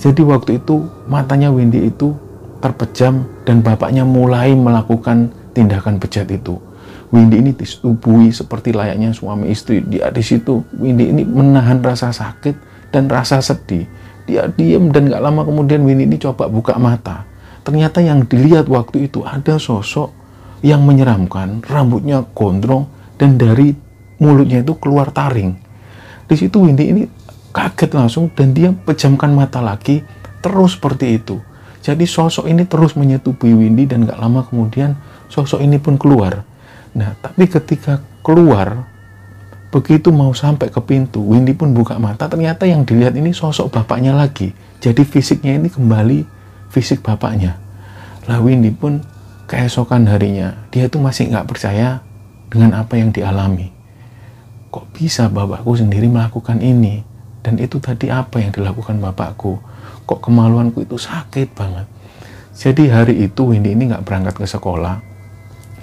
Jadi 0.00 0.22
waktu 0.24 0.58
itu 0.58 0.88
matanya 1.06 1.52
Windy 1.52 1.92
itu 1.92 2.16
terpejam 2.64 3.26
dan 3.44 3.60
bapaknya 3.60 4.02
mulai 4.02 4.56
melakukan 4.56 5.30
tindakan 5.52 6.00
bejat 6.00 6.26
itu. 6.32 6.56
Windy 7.12 7.44
ini 7.44 7.52
disetubuhi 7.52 8.32
seperti 8.32 8.72
layaknya 8.72 9.12
suami 9.12 9.52
istri. 9.52 9.84
Dia 9.84 10.08
di 10.08 10.24
situ, 10.24 10.64
Windy 10.80 11.12
ini 11.12 11.22
menahan 11.28 11.84
rasa 11.84 12.08
sakit 12.08 12.88
dan 12.88 13.06
rasa 13.12 13.44
sedih. 13.44 13.84
Dia 14.24 14.48
diam 14.48 14.88
dan 14.88 15.12
gak 15.12 15.20
lama 15.20 15.44
kemudian 15.44 15.84
Windy 15.84 16.08
ini 16.08 16.16
coba 16.16 16.48
buka 16.48 16.80
mata 16.80 17.32
ternyata 17.62 18.02
yang 18.02 18.26
dilihat 18.26 18.66
waktu 18.66 19.10
itu 19.10 19.22
ada 19.22 19.56
sosok 19.58 20.10
yang 20.62 20.86
menyeramkan, 20.86 21.62
rambutnya 21.66 22.22
gondrong 22.34 22.86
dan 23.18 23.38
dari 23.38 23.74
mulutnya 24.22 24.62
itu 24.62 24.78
keluar 24.78 25.10
taring. 25.10 25.58
Di 26.30 26.38
situ 26.38 26.62
Windy 26.62 26.94
ini 26.94 27.02
kaget 27.50 27.90
langsung 27.98 28.30
dan 28.30 28.54
dia 28.54 28.70
pejamkan 28.70 29.34
mata 29.34 29.58
lagi 29.58 30.06
terus 30.38 30.78
seperti 30.78 31.18
itu. 31.18 31.42
Jadi 31.82 32.06
sosok 32.06 32.46
ini 32.46 32.62
terus 32.62 32.94
menyetubuhi 32.94 33.58
Windy 33.58 33.90
dan 33.90 34.06
gak 34.06 34.22
lama 34.22 34.46
kemudian 34.46 34.94
sosok 35.26 35.58
ini 35.58 35.82
pun 35.82 35.98
keluar. 35.98 36.46
Nah, 36.94 37.18
tapi 37.18 37.50
ketika 37.50 37.98
keluar, 38.22 38.86
begitu 39.74 40.14
mau 40.14 40.30
sampai 40.30 40.70
ke 40.70 40.78
pintu, 40.78 41.18
Windy 41.18 41.58
pun 41.58 41.74
buka 41.74 41.98
mata, 41.98 42.30
ternyata 42.30 42.70
yang 42.70 42.86
dilihat 42.86 43.18
ini 43.18 43.34
sosok 43.34 43.74
bapaknya 43.74 44.14
lagi. 44.14 44.54
Jadi 44.78 45.02
fisiknya 45.02 45.58
ini 45.58 45.66
kembali 45.66 46.22
fisik 46.70 47.02
bapaknya. 47.02 47.58
Lah 48.30 48.38
Windy 48.38 48.70
pun 48.70 49.02
keesokan 49.50 50.06
harinya, 50.06 50.54
dia 50.70 50.86
tuh 50.86 51.02
masih 51.02 51.34
nggak 51.34 51.50
percaya 51.50 51.98
dengan 52.46 52.78
apa 52.78 52.94
yang 52.94 53.10
dialami. 53.10 53.81
Kok 54.72 54.96
bisa 54.96 55.28
bapakku 55.28 55.76
sendiri 55.76 56.08
melakukan 56.08 56.64
ini? 56.64 57.04
Dan 57.44 57.60
itu 57.60 57.76
tadi 57.76 58.08
apa 58.08 58.40
yang 58.40 58.56
dilakukan 58.56 58.96
bapakku? 58.96 59.60
Kok 60.08 60.20
kemaluanku 60.24 60.80
itu 60.80 60.96
sakit 60.96 61.52
banget? 61.52 61.84
Jadi 62.56 62.88
hari 62.88 63.28
itu 63.28 63.52
Windy 63.52 63.76
ini 63.76 63.92
nggak 63.92 64.00
berangkat 64.08 64.40
ke 64.40 64.48
sekolah. 64.48 65.04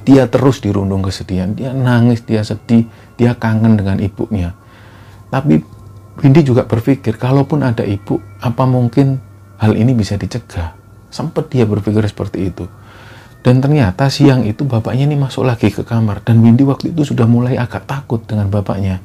Dia 0.10 0.26
terus 0.26 0.58
dirundung 0.58 1.06
kesedihan. 1.06 1.54
Dia 1.54 1.70
nangis, 1.70 2.26
dia 2.26 2.42
sedih, 2.42 2.90
dia 3.14 3.38
kangen 3.38 3.78
dengan 3.78 4.02
ibunya. 4.02 4.58
Tapi 5.30 5.62
Windy 6.18 6.42
juga 6.42 6.66
berpikir, 6.66 7.22
kalaupun 7.22 7.62
ada 7.62 7.86
ibu, 7.86 8.18
apa 8.42 8.66
mungkin 8.66 9.22
hal 9.62 9.78
ini 9.78 9.94
bisa 9.94 10.18
dicegah? 10.18 10.74
Sempat 11.14 11.54
dia 11.54 11.70
berpikir 11.70 12.02
seperti 12.10 12.50
itu. 12.50 12.66
Dan 13.40 13.64
ternyata 13.64 14.12
siang 14.12 14.44
itu 14.44 14.68
bapaknya 14.68 15.08
ini 15.08 15.16
masuk 15.16 15.48
lagi 15.48 15.72
ke 15.72 15.88
kamar 15.88 16.20
dan 16.28 16.44
Windy 16.44 16.68
waktu 16.68 16.92
itu 16.92 17.08
sudah 17.08 17.24
mulai 17.24 17.56
agak 17.56 17.88
takut 17.88 18.20
dengan 18.28 18.52
bapaknya. 18.52 19.00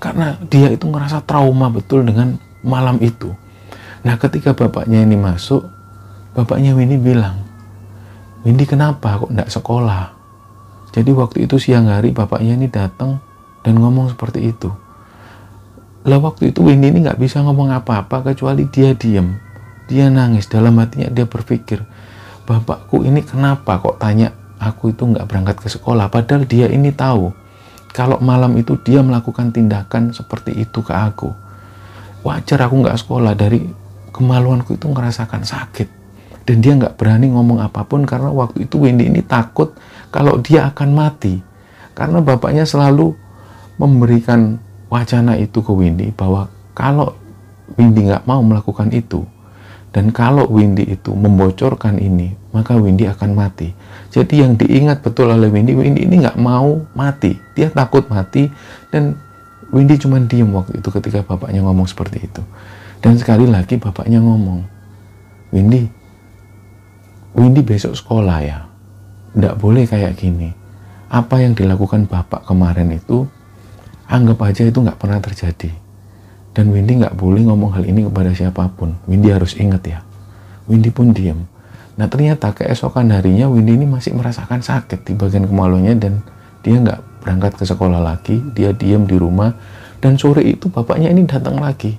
Karena 0.00 0.36
dia 0.48 0.72
itu 0.72 0.88
ngerasa 0.88 1.24
trauma 1.28 1.68
betul 1.68 2.04
dengan 2.08 2.40
malam 2.64 2.96
itu. 3.04 3.36
Nah 4.00 4.16
ketika 4.16 4.56
bapaknya 4.56 5.04
ini 5.04 5.20
masuk, 5.20 5.68
bapaknya 6.32 6.72
Windy 6.72 6.96
bilang, 6.96 7.36
Windy 8.48 8.64
kenapa 8.64 9.20
kok 9.20 9.32
tidak 9.32 9.52
sekolah? 9.52 10.16
Jadi 10.96 11.10
waktu 11.12 11.44
itu 11.44 11.60
siang 11.60 11.92
hari 11.92 12.16
bapaknya 12.16 12.56
ini 12.56 12.72
datang 12.72 13.20
dan 13.60 13.76
ngomong 13.76 14.08
seperti 14.08 14.56
itu. 14.56 14.72
Lah 16.08 16.16
waktu 16.16 16.48
itu 16.54 16.64
Windy 16.64 16.96
ini 16.96 17.04
nggak 17.04 17.20
bisa 17.20 17.44
ngomong 17.44 17.76
apa-apa 17.76 18.32
kecuali 18.32 18.64
dia 18.72 18.96
diem 18.96 19.46
dia 19.86 20.10
nangis 20.10 20.50
dalam 20.50 20.74
hatinya 20.82 21.06
dia 21.06 21.24
berpikir, 21.24 21.86
bapakku 22.46 23.02
ini 23.02 23.26
kenapa 23.26 23.82
kok 23.82 23.98
tanya 23.98 24.30
aku 24.62 24.94
itu 24.94 25.02
nggak 25.02 25.26
berangkat 25.26 25.56
ke 25.58 25.68
sekolah? 25.68 26.06
Padahal 26.08 26.46
dia 26.46 26.70
ini 26.70 26.94
tahu 26.94 27.34
kalau 27.90 28.22
malam 28.22 28.54
itu 28.54 28.78
dia 28.80 29.02
melakukan 29.02 29.50
tindakan 29.50 30.14
seperti 30.14 30.54
itu 30.54 30.80
ke 30.80 30.94
aku. 30.94 31.34
Wajar 32.22 32.70
aku 32.70 32.86
nggak 32.86 32.98
sekolah 33.02 33.34
dari 33.34 33.66
kemaluanku 34.14 34.78
itu 34.78 34.86
ngerasakan 34.86 35.42
sakit. 35.42 35.88
Dan 36.46 36.62
dia 36.62 36.78
nggak 36.78 36.94
berani 36.94 37.34
ngomong 37.34 37.58
apa 37.58 37.82
pun 37.82 38.06
karena 38.06 38.30
waktu 38.30 38.70
itu 38.70 38.78
Wendy 38.78 39.10
ini 39.10 39.20
takut 39.26 39.74
kalau 40.14 40.38
dia 40.38 40.70
akan 40.70 40.94
mati. 40.94 41.42
Karena 41.96 42.22
bapaknya 42.22 42.62
selalu 42.62 43.16
memberikan 43.76 44.60
wacana 44.86 45.34
itu 45.36 45.60
ke 45.60 45.72
Windy 45.72 46.14
bahwa 46.14 46.48
kalau 46.76 47.16
Windy 47.74 48.06
nggak 48.06 48.24
mau 48.28 48.40
melakukan 48.40 48.92
itu 48.94 49.26
dan 49.96 50.12
kalau 50.12 50.44
Windy 50.52 50.84
itu 50.92 51.16
membocorkan 51.16 51.96
ini, 51.96 52.36
maka 52.52 52.76
Windy 52.76 53.08
akan 53.08 53.32
mati. 53.32 53.72
Jadi 54.12 54.44
yang 54.44 54.52
diingat 54.52 55.00
betul 55.00 55.32
oleh 55.32 55.48
Windy, 55.48 55.72
Windy 55.72 56.04
ini 56.04 56.20
nggak 56.20 56.36
mau 56.36 56.84
mati. 56.92 57.32
Dia 57.56 57.72
takut 57.72 58.04
mati 58.12 58.52
dan 58.92 59.16
Windy 59.72 59.96
cuma 59.96 60.20
diem 60.20 60.52
waktu 60.52 60.84
itu 60.84 60.92
ketika 60.92 61.24
bapaknya 61.24 61.64
ngomong 61.64 61.88
seperti 61.88 62.28
itu. 62.28 62.44
Dan 63.00 63.16
sekali 63.16 63.48
lagi 63.48 63.80
bapaknya 63.80 64.20
ngomong, 64.20 64.68
Windy, 65.56 65.88
Windy 67.32 67.64
besok 67.64 67.96
sekolah 67.96 68.38
ya. 68.44 68.68
Nggak 69.32 69.56
boleh 69.56 69.88
kayak 69.88 70.12
gini. 70.20 70.52
Apa 71.08 71.40
yang 71.40 71.56
dilakukan 71.56 72.04
bapak 72.04 72.44
kemarin 72.44 72.92
itu, 72.92 73.24
anggap 74.12 74.44
aja 74.44 74.60
itu 74.68 74.76
nggak 74.76 75.00
pernah 75.00 75.24
terjadi. 75.24 75.85
Dan 76.56 76.72
Windy 76.72 77.04
nggak 77.04 77.20
boleh 77.20 77.44
ngomong 77.44 77.76
hal 77.76 77.84
ini 77.84 78.08
kepada 78.08 78.32
siapa 78.32 78.72
pun. 78.72 78.96
Windy 79.04 79.28
harus 79.28 79.52
ingat 79.60 79.84
ya. 79.84 80.00
Windy 80.64 80.88
pun 80.88 81.12
diem. 81.12 81.44
Nah 82.00 82.08
ternyata 82.08 82.56
keesokan 82.56 83.12
harinya 83.12 83.44
Windy 83.52 83.76
ini 83.76 83.84
masih 83.84 84.16
merasakan 84.16 84.64
sakit 84.64 85.04
di 85.04 85.12
bagian 85.12 85.44
kemaluannya 85.44 86.00
dan 86.00 86.24
dia 86.64 86.80
nggak 86.80 87.20
berangkat 87.20 87.60
ke 87.60 87.64
sekolah 87.68 88.00
lagi, 88.00 88.40
dia 88.56 88.72
diem 88.72 89.04
di 89.04 89.20
rumah 89.20 89.52
dan 90.00 90.16
sore 90.16 90.44
itu 90.48 90.72
bapaknya 90.72 91.12
ini 91.12 91.28
datang 91.28 91.60
lagi. 91.60 91.96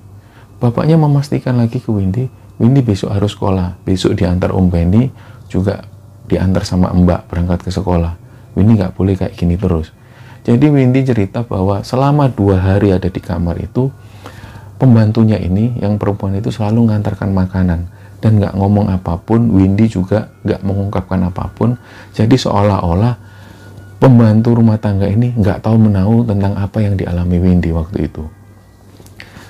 Bapaknya 0.58 0.98
memastikan 0.98 1.54
lagi 1.54 1.78
ke 1.78 1.94
Windy, 1.94 2.26
Windy 2.58 2.82
besok 2.82 3.14
harus 3.14 3.38
sekolah, 3.38 3.78
besok 3.86 4.18
diantar 4.18 4.50
Om 4.50 4.66
Benny 4.74 5.06
juga 5.46 5.86
diantar 6.26 6.66
sama 6.66 6.90
Mbak 6.90 7.30
berangkat 7.30 7.58
ke 7.62 7.70
sekolah. 7.70 8.18
Windy 8.58 8.74
nggak 8.74 8.98
boleh 8.98 9.14
kayak 9.14 9.38
gini 9.38 9.54
terus. 9.54 9.94
Jadi 10.42 10.66
Windy 10.66 11.06
cerita 11.06 11.46
bahwa 11.46 11.86
selama 11.86 12.26
dua 12.26 12.58
hari 12.58 12.90
ada 12.90 13.06
di 13.06 13.20
kamar 13.22 13.62
itu, 13.62 13.94
pembantunya 14.78 15.36
ini 15.36 15.76
yang 15.82 15.98
perempuan 15.98 16.38
itu 16.38 16.48
selalu 16.54 16.86
mengantarkan 16.88 17.34
makanan 17.34 17.80
dan 18.22 18.32
nggak 18.38 18.54
ngomong 18.54 18.88
apa 18.88 19.18
pun. 19.18 19.50
Windy 19.50 19.90
juga 19.90 20.30
nggak 20.46 20.62
mengungkapkan 20.62 21.20
apa 21.26 21.50
pun. 21.52 21.74
Jadi 22.14 22.38
seolah-olah 22.38 23.14
pembantu 23.98 24.54
rumah 24.54 24.78
tangga 24.78 25.10
ini 25.10 25.34
nggak 25.34 25.66
tahu 25.66 25.76
menahu 25.76 26.22
tentang 26.24 26.54
apa 26.54 26.78
yang 26.78 26.94
dialami 26.94 27.36
Windy 27.42 27.74
waktu 27.74 28.06
itu. 28.06 28.24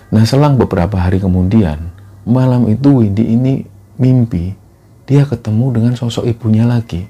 Nah 0.08 0.25
selang 0.25 0.56
beberapa 0.56 0.97
hari 0.97 1.20
kemudian, 1.20 1.92
malam 2.25 2.64
itu 2.73 3.04
Windy 3.04 3.28
ini 3.28 3.61
mimpi 4.00 4.56
dia 5.08 5.25
ketemu 5.25 5.73
dengan 5.73 5.92
sosok 5.97 6.28
ibunya 6.28 6.68
lagi. 6.68 7.08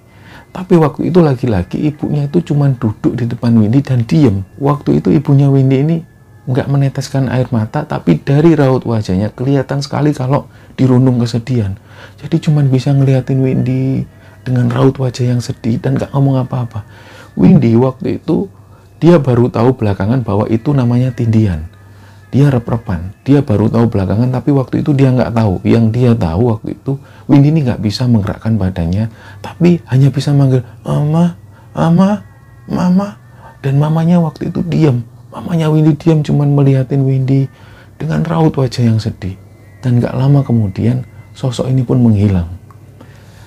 Tapi 0.49 0.75
waktu 0.81 1.13
itu 1.13 1.19
lagi-lagi 1.21 1.79
ibunya 1.93 2.27
itu 2.27 2.41
cuma 2.51 2.71
duduk 2.71 3.15
di 3.15 3.27
depan 3.27 3.55
Windy 3.59 3.83
dan 3.83 4.03
diem. 4.07 4.43
Waktu 4.59 5.03
itu 5.03 5.11
ibunya 5.15 5.51
Windy 5.51 5.77
ini 5.83 5.97
nggak 6.49 6.67
meneteskan 6.67 7.29
air 7.29 7.47
mata, 7.53 7.85
tapi 7.85 8.17
dari 8.19 8.57
raut 8.57 8.83
wajahnya 8.89 9.31
kelihatan 9.37 9.85
sekali 9.85 10.17
kalau 10.17 10.49
dirundung 10.81 11.21
kesedihan. 11.21 11.77
Jadi 12.19 12.49
cuma 12.49 12.65
bisa 12.65 12.91
ngeliatin 12.97 13.45
Windy 13.45 14.09
dengan 14.43 14.73
raut 14.73 14.97
wajah 14.97 15.37
yang 15.37 15.45
sedih 15.45 15.77
dan 15.77 16.01
nggak 16.01 16.11
ngomong 16.17 16.49
apa-apa. 16.49 16.89
Windy 17.37 17.77
waktu 17.77 18.19
itu 18.19 18.49
dia 18.99 19.21
baru 19.23 19.47
tahu 19.47 19.79
belakangan 19.79 20.27
bahwa 20.27 20.51
itu 20.51 20.75
namanya 20.75 21.15
tindian 21.15 21.71
dia 22.29 22.53
rep-repan 22.53 23.17
dia 23.25 23.41
baru 23.41 23.73
tahu 23.73 23.89
belakangan 23.89 24.29
tapi 24.29 24.53
waktu 24.53 24.85
itu 24.85 24.93
dia 24.93 25.09
nggak 25.09 25.33
tahu 25.33 25.65
yang 25.65 25.89
dia 25.89 26.13
tahu 26.13 26.53
waktu 26.53 26.77
itu 26.77 27.01
Windy 27.25 27.49
ini 27.49 27.65
nggak 27.65 27.81
bisa 27.81 28.05
menggerakkan 28.05 28.61
badannya 28.61 29.09
tapi 29.41 29.81
hanya 29.89 30.13
bisa 30.13 30.37
manggil 30.37 30.61
mama 30.85 31.41
mama 31.73 32.21
mama 32.69 33.09
dan 33.65 33.81
mamanya 33.81 34.21
waktu 34.21 34.53
itu 34.53 34.61
diam 34.61 35.01
mamanya 35.31 35.69
Windy 35.69 35.95
diam 35.97 36.25
cuman 36.25 36.53
melihatin 36.53 37.05
Windy 37.05 37.49
dengan 38.01 38.25
raut 38.25 38.55
wajah 38.57 38.85
yang 38.85 39.01
sedih 39.03 39.37
dan 39.85 40.03
nggak 40.03 40.15
lama 40.15 40.43
kemudian 40.43 41.05
sosok 41.37 41.69
ini 41.69 41.85
pun 41.85 42.01
menghilang 42.01 42.49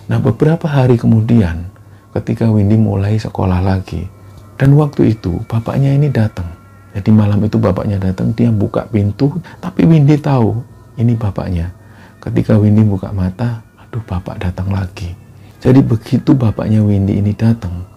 nah 0.06 0.20
beberapa 0.20 0.68
hari 0.68 1.00
kemudian 1.00 1.70
ketika 2.16 2.50
Windy 2.50 2.76
mulai 2.78 3.18
sekolah 3.18 3.64
lagi 3.64 4.06
dan 4.60 4.78
waktu 4.78 5.18
itu 5.18 5.42
bapaknya 5.50 5.96
ini 5.96 6.12
datang 6.12 6.62
jadi 6.92 7.10
malam 7.12 7.40
itu 7.40 7.56
bapaknya 7.56 7.96
datang, 7.96 8.36
dia 8.36 8.52
buka 8.52 8.84
pintu, 8.92 9.40
tapi 9.64 9.88
Windy 9.88 10.20
tahu 10.20 10.60
ini 11.00 11.16
bapaknya. 11.16 11.72
Ketika 12.20 12.60
Windy 12.60 12.84
buka 12.84 13.16
mata, 13.16 13.64
aduh 13.80 14.04
bapak 14.04 14.44
datang 14.44 14.68
lagi. 14.76 15.16
Jadi 15.64 15.80
begitu 15.80 16.36
bapaknya 16.36 16.84
Windy 16.84 17.24
ini 17.24 17.32
datang, 17.32 17.88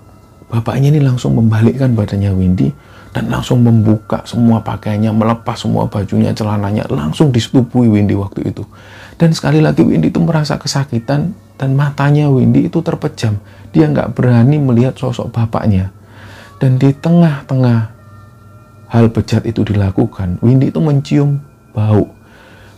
bapaknya 0.46 0.94
ini 0.94 1.00
langsung 1.02 1.34
membalikkan 1.34 1.90
badannya 1.98 2.30
Windy 2.38 2.70
dan 3.14 3.30
langsung 3.30 3.62
membuka 3.62 4.26
semua 4.26 4.58
pakaiannya, 4.58 5.14
melepas 5.14 5.54
semua 5.54 5.86
bajunya, 5.86 6.34
celananya, 6.34 6.82
langsung 6.90 7.30
disetubui 7.30 7.86
Windy 7.86 8.18
waktu 8.18 8.50
itu. 8.50 8.66
Dan 9.14 9.30
sekali 9.30 9.62
lagi 9.62 9.86
Windy 9.86 10.10
itu 10.10 10.18
merasa 10.18 10.58
kesakitan 10.58 11.30
dan 11.54 11.70
matanya 11.78 12.26
Windy 12.26 12.66
itu 12.66 12.82
terpejam. 12.82 13.38
Dia 13.70 13.86
nggak 13.86 14.18
berani 14.18 14.58
melihat 14.58 14.98
sosok 14.98 15.30
bapaknya. 15.30 15.94
Dan 16.58 16.74
di 16.82 16.90
tengah-tengah 16.90 17.94
hal 18.90 19.06
bejat 19.14 19.46
itu 19.46 19.62
dilakukan, 19.62 20.42
Windy 20.42 20.74
itu 20.74 20.82
mencium 20.82 21.38
bau. 21.70 22.10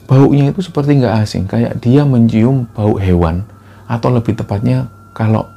Baunya 0.07 0.53
itu 0.53 0.61
seperti 0.61 1.01
nggak 1.01 1.15
asing, 1.25 1.45
kayak 1.49 1.81
dia 1.81 2.05
mencium 2.07 2.69
bau 2.77 2.95
hewan, 3.01 3.43
atau 3.89 4.13
lebih 4.13 4.39
tepatnya 4.39 4.87
kalau 5.17 5.49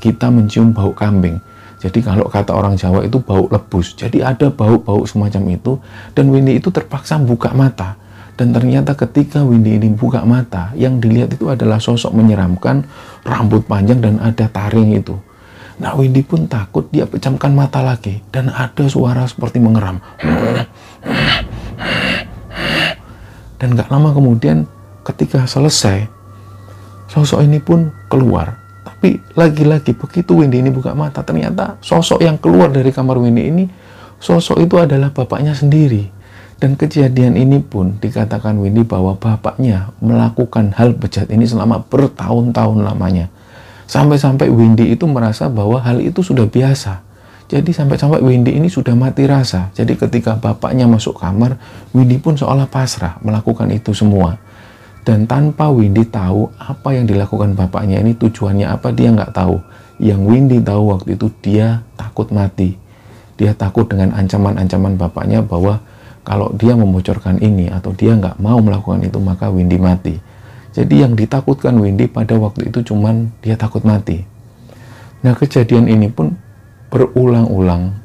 kita 0.00 0.32
mencium 0.32 0.72
bau 0.72 0.90
kambing. 0.90 1.38
Jadi 1.80 2.04
kalau 2.04 2.28
kata 2.28 2.52
orang 2.52 2.76
Jawa 2.76 3.08
itu 3.08 3.16
bau 3.24 3.48
lebus. 3.48 3.96
Jadi 3.96 4.20
ada 4.20 4.52
bau-bau 4.52 5.00
semacam 5.08 5.56
itu, 5.56 5.80
dan 6.12 6.28
Windy 6.28 6.60
itu 6.60 6.68
terpaksa 6.68 7.16
buka 7.16 7.56
mata. 7.56 7.96
Dan 8.36 8.52
ternyata 8.52 8.92
ketika 8.96 9.40
Windy 9.40 9.80
ini 9.80 9.88
buka 9.92 10.24
mata, 10.24 10.72
yang 10.76 11.00
dilihat 11.00 11.32
itu 11.32 11.48
adalah 11.48 11.80
sosok 11.80 12.12
menyeramkan, 12.12 12.84
rambut 13.24 13.64
panjang 13.64 14.00
dan 14.00 14.20
ada 14.20 14.48
taring 14.48 14.96
itu. 14.96 15.16
Nah 15.80 15.96
Windy 15.96 16.20
pun 16.20 16.44
takut 16.44 16.84
dia 16.92 17.08
pejamkan 17.08 17.56
mata 17.56 17.80
lagi 17.80 18.20
dan 18.28 18.52
ada 18.52 18.84
suara 18.84 19.24
seperti 19.24 19.56
mengeram. 19.56 19.96
Dan 23.56 23.76
gak 23.76 23.88
lama 23.88 24.12
kemudian 24.12 24.68
ketika 25.04 25.48
selesai 25.48 26.08
sosok 27.08 27.40
ini 27.44 27.60
pun 27.60 27.92
keluar. 28.12 28.60
Tapi 29.00 29.16
lagi-lagi 29.32 29.96
begitu 29.96 30.36
Windy 30.36 30.60
ini 30.60 30.68
buka 30.68 30.92
mata 30.92 31.24
ternyata 31.24 31.80
sosok 31.80 32.20
yang 32.20 32.36
keluar 32.36 32.68
dari 32.68 32.92
kamar 32.92 33.16
Windy 33.16 33.48
ini 33.48 33.64
sosok 34.20 34.60
itu 34.60 34.76
adalah 34.76 35.08
bapaknya 35.08 35.56
sendiri. 35.56 36.12
Dan 36.60 36.76
kejadian 36.76 37.40
ini 37.40 37.64
pun 37.64 37.96
dikatakan 37.96 38.60
Windy 38.60 38.84
bahwa 38.84 39.16
bapaknya 39.16 39.96
melakukan 40.04 40.76
hal 40.76 40.92
bejat 40.92 41.32
ini 41.32 41.48
selama 41.48 41.80
bertahun-tahun 41.88 42.84
lamanya 42.84 43.32
Sampai-sampai 43.90 44.46
Windy 44.46 44.94
itu 44.94 45.02
merasa 45.10 45.50
bahwa 45.50 45.82
hal 45.82 45.98
itu 45.98 46.22
sudah 46.22 46.46
biasa. 46.46 47.02
Jadi 47.50 47.74
sampai-sampai 47.74 48.22
Windy 48.22 48.54
ini 48.54 48.70
sudah 48.70 48.94
mati 48.94 49.26
rasa. 49.26 49.74
Jadi 49.74 49.98
ketika 49.98 50.38
bapaknya 50.38 50.86
masuk 50.86 51.18
kamar, 51.18 51.58
Windy 51.90 52.22
pun 52.22 52.38
seolah 52.38 52.70
pasrah 52.70 53.18
melakukan 53.24 53.66
itu 53.74 53.90
semua. 53.90 54.38
Dan 55.10 55.26
tanpa 55.26 55.66
Windy 55.74 56.06
tahu 56.06 56.54
apa 56.54 56.94
yang 56.94 57.02
dilakukan 57.02 57.58
bapaknya 57.58 57.98
ini 57.98 58.14
tujuannya 58.14 58.70
apa 58.70 58.94
dia 58.94 59.10
nggak 59.10 59.34
tahu. 59.34 59.58
Yang 59.98 60.20
Windy 60.22 60.62
tahu 60.62 60.82
waktu 60.86 61.18
itu 61.18 61.26
dia 61.42 61.82
takut 61.98 62.30
mati. 62.30 62.78
Dia 63.34 63.50
takut 63.58 63.90
dengan 63.90 64.14
ancaman-ancaman 64.14 64.94
bapaknya 64.94 65.42
bahwa 65.42 65.82
kalau 66.22 66.54
dia 66.54 66.78
membocorkan 66.78 67.42
ini 67.42 67.66
atau 67.74 67.90
dia 67.90 68.14
nggak 68.14 68.38
mau 68.38 68.62
melakukan 68.62 69.02
itu 69.02 69.18
maka 69.18 69.50
Windy 69.50 69.82
mati. 69.82 70.14
Jadi 70.70 71.02
yang 71.02 71.18
ditakutkan 71.18 71.74
Windy 71.74 72.06
pada 72.06 72.38
waktu 72.38 72.70
itu 72.70 72.94
cuman 72.94 73.34
dia 73.42 73.58
takut 73.58 73.82
mati. 73.82 74.22
Nah 75.26 75.34
kejadian 75.34 75.90
ini 75.90 76.06
pun 76.06 76.38
berulang-ulang, 76.86 77.98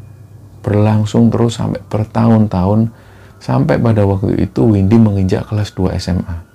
berlangsung 0.65 1.29
terus 1.29 1.61
sampai 1.61 1.85
bertahun-tahun, 1.85 2.89
sampai 3.37 3.77
pada 3.77 4.01
waktu 4.09 4.41
itu 4.41 4.73
Windy 4.73 4.97
menginjak 4.97 5.45
kelas 5.45 5.69
2 5.77 6.01
SMA. 6.01 6.54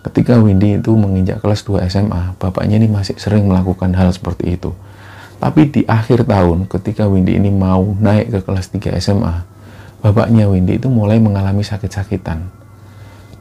Ketika 0.00 0.40
Windy 0.40 0.80
itu 0.80 0.96
menginjak 0.96 1.44
kelas 1.44 1.60
2 1.68 1.84
SMA, 1.92 2.32
bapaknya 2.40 2.80
ini 2.80 2.88
masih 2.88 3.20
sering 3.20 3.44
melakukan 3.44 3.92
hal 3.92 4.08
seperti 4.16 4.56
itu. 4.56 4.72
Tapi 5.36 5.68
di 5.68 5.82
akhir 5.84 6.24
tahun, 6.24 6.68
ketika 6.72 7.04
Windy 7.04 7.36
ini 7.36 7.52
mau 7.52 7.84
naik 7.84 8.32
ke 8.32 8.40
kelas 8.40 8.72
3 8.72 8.96
SMA, 8.96 9.44
bapaknya 10.00 10.48
Windy 10.48 10.80
itu 10.80 10.88
mulai 10.88 11.20
mengalami 11.20 11.60
sakit-sakitan. 11.60 12.48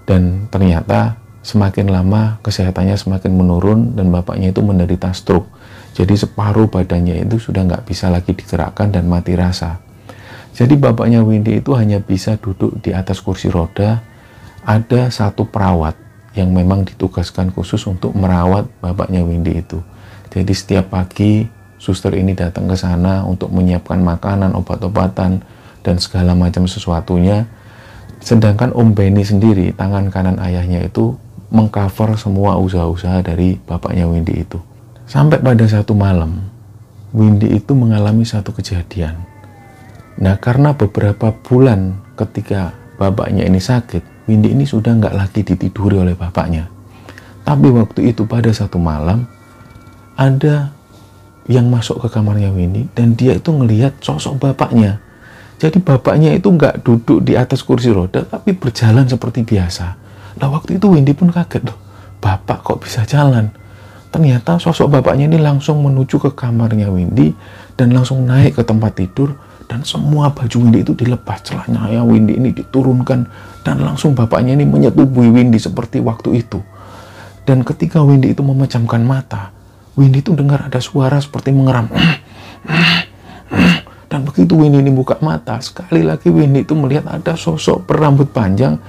Dan 0.03 0.51
ternyata 0.51 1.15
semakin 1.39 1.87
lama 1.87 2.43
kesehatannya 2.43 2.99
semakin 2.99 3.31
menurun 3.31 3.95
dan 3.95 4.11
bapaknya 4.11 4.51
itu 4.51 4.59
menderita 4.59 5.15
stroke. 5.15 5.47
Jadi 5.95 6.19
separuh 6.19 6.67
badannya 6.67 7.23
itu 7.23 7.39
sudah 7.39 7.63
nggak 7.63 7.87
bisa 7.87 8.11
lagi 8.11 8.35
digerakkan 8.35 8.91
dan 8.91 9.07
mati 9.07 9.31
rasa. 9.39 9.79
Jadi 10.51 10.75
bapaknya 10.75 11.23
Windy 11.23 11.63
itu 11.63 11.71
hanya 11.71 12.03
bisa 12.03 12.35
duduk 12.35 12.83
di 12.83 12.91
atas 12.91 13.23
kursi 13.23 13.47
roda. 13.47 14.03
Ada 14.67 15.07
satu 15.07 15.47
perawat 15.47 16.08
yang 16.39 16.55
memang 16.55 16.87
ditugaskan 16.87 17.51
khusus 17.51 17.83
untuk 17.85 18.15
merawat 18.15 18.65
bapaknya 18.79 19.21
Windy 19.21 19.59
itu. 19.59 19.83
Jadi 20.31 20.53
setiap 20.55 20.95
pagi 20.95 21.43
suster 21.79 22.15
ini 22.15 22.35
datang 22.35 22.67
ke 22.67 22.75
sana 22.79 23.23
untuk 23.27 23.51
menyiapkan 23.51 23.99
makanan, 23.99 24.55
obat-obatan, 24.55 25.43
dan 25.83 25.95
segala 25.99 26.35
macam 26.35 26.67
sesuatunya. 26.67 27.47
Sedangkan 28.19 28.75
Om 28.75 28.95
Benny 28.95 29.23
sendiri, 29.23 29.71
tangan 29.71 30.11
kanan 30.11 30.37
ayahnya 30.43 30.83
itu 30.83 31.15
mengcover 31.49 32.19
semua 32.19 32.59
usaha-usaha 32.59 33.23
dari 33.23 33.57
bapaknya 33.57 34.05
Windy 34.05 34.43
itu. 34.43 34.59
Sampai 35.09 35.41
pada 35.41 35.65
satu 35.65 35.97
malam, 35.97 36.45
Windy 37.15 37.57
itu 37.57 37.73
mengalami 37.73 38.21
satu 38.21 38.53
kejadian. 38.53 39.17
Nah, 40.19 40.35
karena 40.37 40.75
beberapa 40.75 41.31
bulan 41.31 41.95
ketika 42.19 42.75
bapaknya 42.99 43.47
ini 43.47 43.57
sakit, 43.57 44.18
Windy 44.29 44.53
ini 44.53 44.69
sudah 44.69 44.93
nggak 44.93 45.17
lagi 45.17 45.41
ditiduri 45.41 45.97
oleh 45.97 46.13
bapaknya. 46.13 46.69
Tapi 47.41 47.73
waktu 47.73 48.13
itu 48.13 48.29
pada 48.29 48.53
satu 48.53 48.77
malam, 48.77 49.25
ada 50.13 50.69
yang 51.49 51.65
masuk 51.65 51.97
ke 52.05 52.13
kamarnya 52.13 52.53
Windy 52.53 52.85
dan 52.93 53.17
dia 53.17 53.33
itu 53.33 53.49
ngelihat 53.49 53.97
sosok 54.05 54.37
bapaknya. 54.37 55.01
Jadi 55.57 55.81
bapaknya 55.81 56.37
itu 56.37 56.45
nggak 56.45 56.85
duduk 56.85 57.25
di 57.25 57.33
atas 57.33 57.65
kursi 57.65 57.89
roda, 57.89 58.21
tapi 58.21 58.53
berjalan 58.53 59.09
seperti 59.09 59.41
biasa. 59.41 59.97
Nah 60.37 60.47
waktu 60.53 60.77
itu 60.77 60.93
Windy 60.93 61.17
pun 61.17 61.33
kaget 61.33 61.65
loh, 61.65 61.77
bapak 62.21 62.61
kok 62.61 62.85
bisa 62.85 63.01
jalan? 63.09 63.49
Ternyata 64.13 64.61
sosok 64.61 65.01
bapaknya 65.01 65.25
ini 65.25 65.41
langsung 65.41 65.81
menuju 65.81 66.21
ke 66.21 66.31
kamarnya 66.37 66.93
Windy 66.93 67.33
dan 67.73 67.97
langsung 67.97 68.29
naik 68.29 68.61
ke 68.61 68.63
tempat 68.63 68.93
tidur 68.93 69.33
dan 69.69 69.85
semua 69.85 70.33
baju 70.33 70.65
Windy 70.65 70.81
itu 70.81 70.97
dilepas 70.97 71.45
celahnya 71.45 72.01
Windy 72.01 72.41
ini 72.41 72.49
diturunkan 72.49 73.19
dan 73.61 73.77
langsung 73.85 74.17
bapaknya 74.17 74.57
ini 74.57 74.65
menyetubuhi 74.65 75.29
Windy 75.29 75.61
seperti 75.61 76.01
waktu 76.01 76.41
itu. 76.41 76.57
Dan 77.45 77.61
ketika 77.61 78.01
Windy 78.01 78.33
itu 78.33 78.41
memejamkan 78.41 79.05
mata, 79.05 79.53
Windy 79.93 80.25
itu 80.25 80.33
dengar 80.33 80.65
ada 80.65 80.81
suara 80.81 81.21
seperti 81.21 81.53
mengeram. 81.53 81.85
Dan 84.09 84.25
begitu 84.25 84.57
Windy 84.57 84.81
ini 84.81 84.89
buka 84.89 85.21
mata, 85.21 85.61
sekali 85.61 86.01
lagi 86.01 86.33
Windy 86.33 86.65
itu 86.65 86.73
melihat 86.73 87.05
ada 87.05 87.37
sosok 87.37 87.85
berambut 87.85 88.33
panjang 88.33 88.81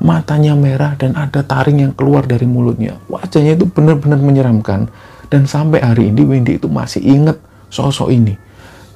matanya 0.00 0.56
merah 0.56 0.96
dan 0.96 1.12
ada 1.12 1.44
taring 1.44 1.84
yang 1.84 1.92
keluar 1.92 2.24
dari 2.24 2.48
mulutnya. 2.48 2.96
Wajahnya 3.12 3.52
itu 3.52 3.68
benar-benar 3.68 4.16
menyeramkan. 4.16 4.88
Dan 5.28 5.48
sampai 5.48 5.80
hari 5.80 6.12
ini 6.12 6.24
Wendy 6.24 6.56
itu 6.56 6.68
masih 6.68 7.00
ingat 7.04 7.36
sosok 7.72 8.12
ini. 8.12 8.36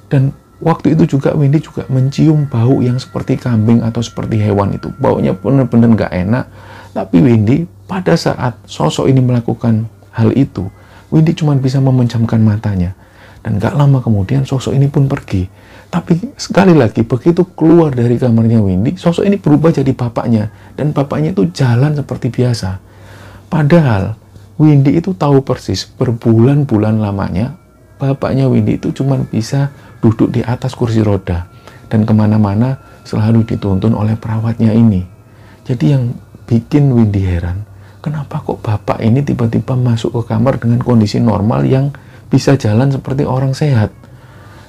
Dan 0.09 0.33
waktu 0.61 0.97
itu 0.97 1.19
juga 1.19 1.37
Wendy 1.37 1.61
juga 1.61 1.85
mencium 1.92 2.49
bau 2.49 2.81
yang 2.81 2.97
seperti 2.97 3.37
kambing 3.37 3.85
atau 3.85 4.01
seperti 4.01 4.40
hewan 4.40 4.73
itu. 4.77 4.88
Baunya 4.97 5.37
benar-benar 5.37 5.88
nggak 5.92 6.12
enak. 6.12 6.45
Tapi 6.97 7.16
Wendy 7.21 7.69
pada 7.85 8.16
saat 8.16 8.57
sosok 8.64 9.07
ini 9.12 9.21
melakukan 9.21 9.85
hal 10.16 10.33
itu, 10.33 10.66
Wendy 11.12 11.37
cuma 11.37 11.53
bisa 11.57 11.77
memejamkan 11.79 12.40
matanya. 12.40 12.97
Dan 13.47 13.62
gak 13.62 13.79
lama 13.79 14.03
kemudian 14.03 14.42
sosok 14.42 14.75
ini 14.75 14.90
pun 14.90 15.07
pergi. 15.07 15.47
Tapi 15.87 16.19
sekali 16.35 16.75
lagi 16.75 17.07
begitu 17.07 17.47
keluar 17.55 17.95
dari 17.95 18.19
kamarnya 18.19 18.59
Windy, 18.59 18.99
sosok 18.99 19.23
ini 19.23 19.38
berubah 19.38 19.71
jadi 19.71 19.95
bapaknya 19.95 20.51
dan 20.75 20.90
bapaknya 20.90 21.31
itu 21.31 21.47
jalan 21.55 21.95
seperti 21.95 22.35
biasa. 22.35 22.83
Padahal 23.47 24.19
Windy 24.59 24.99
itu 24.99 25.14
tahu 25.14 25.47
persis 25.47 25.87
berbulan-bulan 25.87 26.99
lamanya 26.99 27.55
bapaknya 27.97 28.47
Windy 28.47 28.77
itu 28.77 28.92
cuma 28.92 29.21
bisa 29.21 29.73
duduk 30.07 30.31
di 30.31 30.40
atas 30.47 30.79
kursi 30.79 31.03
roda 31.03 31.51
dan 31.90 32.07
ke 32.07 32.14
mana-mana 32.14 32.79
selalu 33.03 33.42
dituntun 33.42 33.90
oleh 33.90 34.14
perawatnya 34.14 34.71
ini. 34.71 35.03
Jadi 35.66 35.85
yang 35.90 36.14
bikin 36.47 36.95
Windy 36.95 37.27
heran, 37.27 37.66
kenapa 37.99 38.38
kok 38.38 38.62
bapak 38.62 39.03
ini 39.03 39.27
tiba-tiba 39.27 39.75
masuk 39.75 40.23
ke 40.23 40.31
kamar 40.31 40.62
dengan 40.62 40.79
kondisi 40.79 41.19
normal 41.19 41.66
yang 41.66 41.90
bisa 42.31 42.55
jalan 42.55 42.95
seperti 42.95 43.27
orang 43.27 43.51
sehat? 43.51 43.90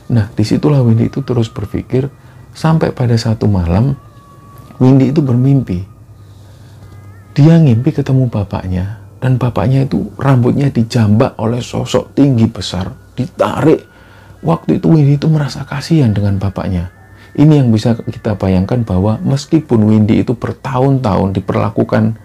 Nah, 0.10 0.34
di 0.34 0.41
situlah 0.41 0.82
Windy 0.82 1.13
itu 1.13 1.21
terus 1.21 1.54
berpikir 1.54 2.10
sampai 2.58 2.89
pada 2.89 3.13
satu 3.13 3.45
malam 3.45 3.93
Windy 4.82 5.13
itu 5.13 5.21
bermimpi. 5.21 5.86
Dia 7.38 7.62
ngimpi 7.62 7.93
ketemu 7.93 8.26
bapaknya 8.34 8.97
dan 9.21 9.38
bapaknya 9.38 9.86
itu 9.86 10.10
rambutnya 10.17 10.73
dijambak 10.73 11.38
oleh 11.38 11.62
sosok 11.62 12.17
tinggi 12.17 12.50
besar, 12.50 12.89
ditarik. 13.13 13.96
Waktu 14.45 14.78
itu 14.78 14.88
Windy 14.93 15.17
itu 15.17 15.28
merasa 15.28 15.65
kasihan 15.65 16.13
dengan 16.13 16.38
bapaknya. 16.38 16.93
Ini 17.38 17.62
yang 17.62 17.69
bisa 17.69 17.93
kita 17.97 18.34
bayangkan 18.38 18.82
bahwa 18.82 19.21
meskipun 19.21 19.86
Windy 19.86 20.26
itu 20.26 20.34
bertahun-tahun 20.34 21.38
diperlakukan 21.38 22.17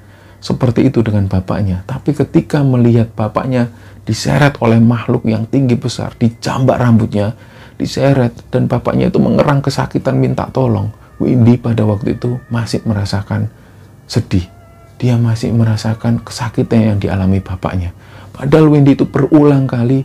seperti 0.43 0.91
itu 0.91 1.05
dengan 1.07 1.31
bapaknya, 1.31 1.87
tapi 1.87 2.11
ketika 2.11 2.67
melihat 2.67 3.15
bapaknya 3.15 3.71
diseret 4.03 4.59
oleh 4.59 4.83
makhluk 4.83 5.23
yang 5.23 5.47
tinggi 5.47 5.79
besar, 5.79 6.19
dijambak 6.19 6.83
rambutnya, 6.83 7.39
diseret 7.79 8.35
dan 8.51 8.67
bapaknya 8.67 9.09
itu 9.09 9.23
mengerang 9.23 9.63
kesakitan 9.63 10.19
minta 10.19 10.51
tolong. 10.51 10.91
Windy 11.23 11.55
pada 11.55 11.87
waktu 11.87 12.19
itu 12.19 12.43
masih 12.51 12.83
merasakan 12.83 13.47
sedih. 14.11 14.51
Dia 14.99 15.15
masih 15.15 15.55
merasakan 15.55 16.19
kesakitan 16.19 16.95
yang 16.95 16.99
dialami 16.99 17.39
bapaknya. 17.39 17.95
Padahal 18.35 18.67
Windy 18.67 18.99
itu 18.99 19.07
berulang 19.07 19.71
kali 19.71 20.03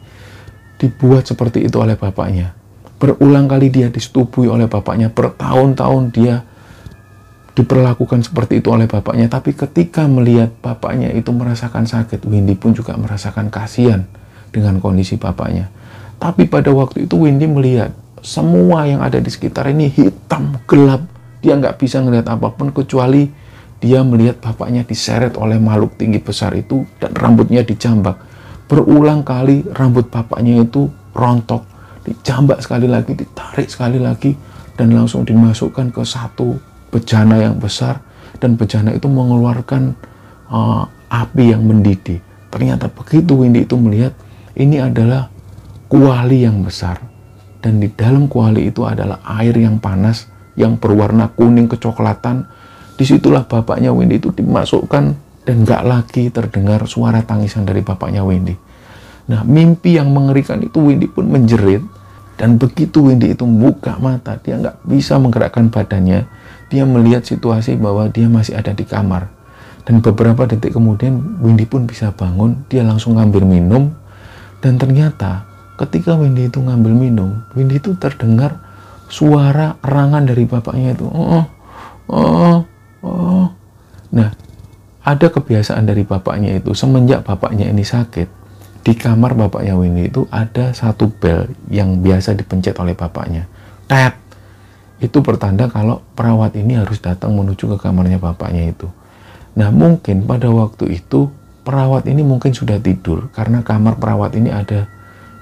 dibuat 0.77 1.25
seperti 1.29 1.65
itu 1.65 1.77
oleh 1.81 1.97
bapaknya. 1.97 2.53
Berulang 2.97 3.45
kali 3.45 3.69
dia 3.69 3.93
disetubui 3.93 4.49
oleh 4.49 4.65
bapaknya. 4.65 5.13
Bertahun-tahun 5.13 6.03
dia 6.13 6.41
diperlakukan 7.57 8.25
seperti 8.25 8.61
itu 8.61 8.69
oleh 8.69 8.85
bapaknya. 8.85 9.29
Tapi 9.29 9.53
ketika 9.53 10.05
melihat 10.05 10.53
bapaknya 10.61 11.09
itu 11.13 11.33
merasakan 11.33 11.89
sakit, 11.89 12.25
Windy 12.25 12.53
pun 12.53 12.73
juga 12.77 12.93
merasakan 12.97 13.49
kasihan 13.49 14.05
dengan 14.53 14.77
kondisi 14.77 15.17
bapaknya. 15.17 15.69
Tapi 16.17 16.49
pada 16.49 16.73
waktu 16.73 17.05
itu 17.09 17.25
Windy 17.25 17.45
melihat 17.45 17.93
semua 18.21 18.85
yang 18.89 19.01
ada 19.01 19.21
di 19.21 19.29
sekitar 19.29 19.69
ini 19.69 19.89
hitam, 19.89 20.57
gelap. 20.65 21.05
Dia 21.41 21.53
nggak 21.57 21.77
bisa 21.77 22.01
melihat 22.01 22.33
apa 22.33 22.49
pun 22.53 22.73
kecuali 22.73 23.29
dia 23.77 24.01
melihat 24.01 24.41
bapaknya 24.41 24.81
diseret 24.81 25.37
oleh 25.37 25.61
makhluk 25.61 26.01
tinggi 26.01 26.17
besar 26.17 26.57
itu 26.57 26.85
dan 26.97 27.13
rambutnya 27.13 27.61
dijambak. 27.61 28.17
Berulang 28.67 29.23
kali 29.23 29.63
rambut 29.71 30.11
bapaknya 30.11 30.63
itu 30.63 30.91
rontok, 31.15 31.63
dijambak 32.03 32.59
sekali 32.59 32.87
lagi, 32.87 33.15
ditarik 33.15 33.67
sekali 33.71 33.97
lagi, 33.97 34.35
dan 34.75 34.91
langsung 34.91 35.23
dimasukkan 35.23 35.89
ke 35.89 36.03
satu 36.03 36.59
bejana 36.91 37.41
yang 37.41 37.57
besar 37.57 38.03
dan 38.37 38.59
bejana 38.59 38.93
itu 38.93 39.09
mengeluarkan 39.09 39.95
uh, 40.51 40.83
api 41.09 41.55
yang 41.55 41.63
mendidih. 41.63 42.19
Ternyata 42.51 42.91
begitu 42.91 43.39
Windy 43.39 43.63
itu 43.63 43.75
melihat 43.75 44.13
ini 44.55 44.79
adalah 44.79 45.31
kuali 45.87 46.43
yang 46.43 46.63
besar 46.63 46.99
dan 47.63 47.79
di 47.83 47.89
dalam 47.91 48.29
kuali 48.29 48.69
itu 48.69 48.83
adalah 48.83 49.19
air 49.39 49.55
yang 49.55 49.81
panas 49.81 50.29
yang 50.55 50.79
berwarna 50.79 51.31
kuning 51.33 51.67
kecoklatan 51.67 52.47
di 52.97 53.05
situlah 53.05 53.45
bapaknya 53.45 53.93
Wendy 53.93 54.17
itu 54.17 54.33
dimasukkan 54.33 55.26
dan 55.47 55.63
gak 55.63 55.87
lagi 55.87 56.27
terdengar 56.27 56.83
suara 56.91 57.23
tangisan 57.23 57.63
dari 57.63 57.79
bapaknya 57.79 58.27
Wendy. 58.27 58.51
Nah 59.31 59.47
mimpi 59.47 59.95
yang 59.95 60.11
mengerikan 60.11 60.59
itu 60.59 60.83
Wendy 60.83 61.07
pun 61.07 61.31
menjerit. 61.31 61.79
Dan 62.37 62.61
begitu 62.61 63.01
Wendy 63.01 63.33
itu 63.33 63.49
buka 63.49 63.97
mata 63.97 64.37
dia 64.37 64.61
nggak 64.61 64.85
bisa 64.85 65.17
menggerakkan 65.17 65.73
badannya. 65.73 66.29
Dia 66.69 66.83
melihat 66.85 67.25
situasi 67.25 67.79
bahwa 67.79 68.11
dia 68.11 68.29
masih 68.29 68.59
ada 68.59 68.75
di 68.75 68.85
kamar. 68.85 69.31
Dan 69.87 70.03
beberapa 70.03 70.43
detik 70.45 70.75
kemudian 70.75 71.39
Wendy 71.41 71.65
pun 71.65 71.87
bisa 71.89 72.11
bangun. 72.11 72.67
Dia 72.69 72.83
langsung 72.85 73.17
ngambil 73.17 73.41
minum. 73.41 73.89
Dan 74.61 74.77
ternyata 74.77 75.47
ketika 75.81 76.13
Windy 76.13 76.51
itu 76.51 76.59
ngambil 76.61 76.93
minum, 76.93 77.41
Windy 77.57 77.81
itu 77.81 77.95
terdengar 77.97 78.61
suara 79.07 79.79
erangan 79.81 80.27
dari 80.27 80.43
bapaknya 80.43 80.93
itu. 80.93 81.07
Oh, 81.07 81.45
oh, 82.11 82.57
oh. 83.01 83.47
Nah, 84.11 84.29
ada 85.07 85.31
kebiasaan 85.31 85.87
dari 85.87 86.03
bapaknya 86.03 86.59
itu 86.59 86.75
semenjak 86.75 87.23
bapaknya 87.23 87.71
ini 87.71 87.87
sakit 87.87 88.27
di 88.83 88.93
kamar 88.95 89.39
bapaknya 89.39 89.79
Windy 89.79 90.11
itu 90.11 90.27
ada 90.27 90.75
satu 90.75 91.07
bel 91.07 91.47
yang 91.71 92.03
biasa 92.03 92.35
dipencet 92.35 92.75
oleh 92.79 92.95
bapaknya. 92.95 93.47
Tet. 93.87 94.15
Itu 94.99 95.23
pertanda 95.23 95.71
kalau 95.71 96.03
perawat 96.17 96.57
ini 96.59 96.75
harus 96.75 96.99
datang 96.99 97.31
menuju 97.37 97.71
ke 97.75 97.77
kamarnya 97.77 98.17
bapaknya 98.17 98.73
itu. 98.73 98.89
Nah, 99.53 99.69
mungkin 99.69 100.25
pada 100.25 100.49
waktu 100.49 100.99
itu 100.99 101.29
perawat 101.61 102.09
ini 102.09 102.25
mungkin 102.25 102.51
sudah 102.51 102.81
tidur 102.81 103.29
karena 103.29 103.61
kamar 103.61 104.01
perawat 104.01 104.33
ini 104.33 104.49
ada 104.49 104.89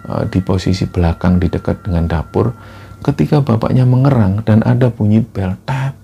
Eh, 0.06 0.26
di 0.30 0.38
posisi 0.38 0.86
belakang 0.86 1.42
di 1.42 1.50
dekat 1.50 1.82
dengan 1.82 2.06
dapur 2.06 2.54
ketika 3.02 3.42
bapaknya 3.42 3.90
mengerang 3.90 4.46
dan 4.46 4.62
ada 4.62 4.94
bunyi 4.94 5.26
bel 5.26 5.58
tap 5.66 5.98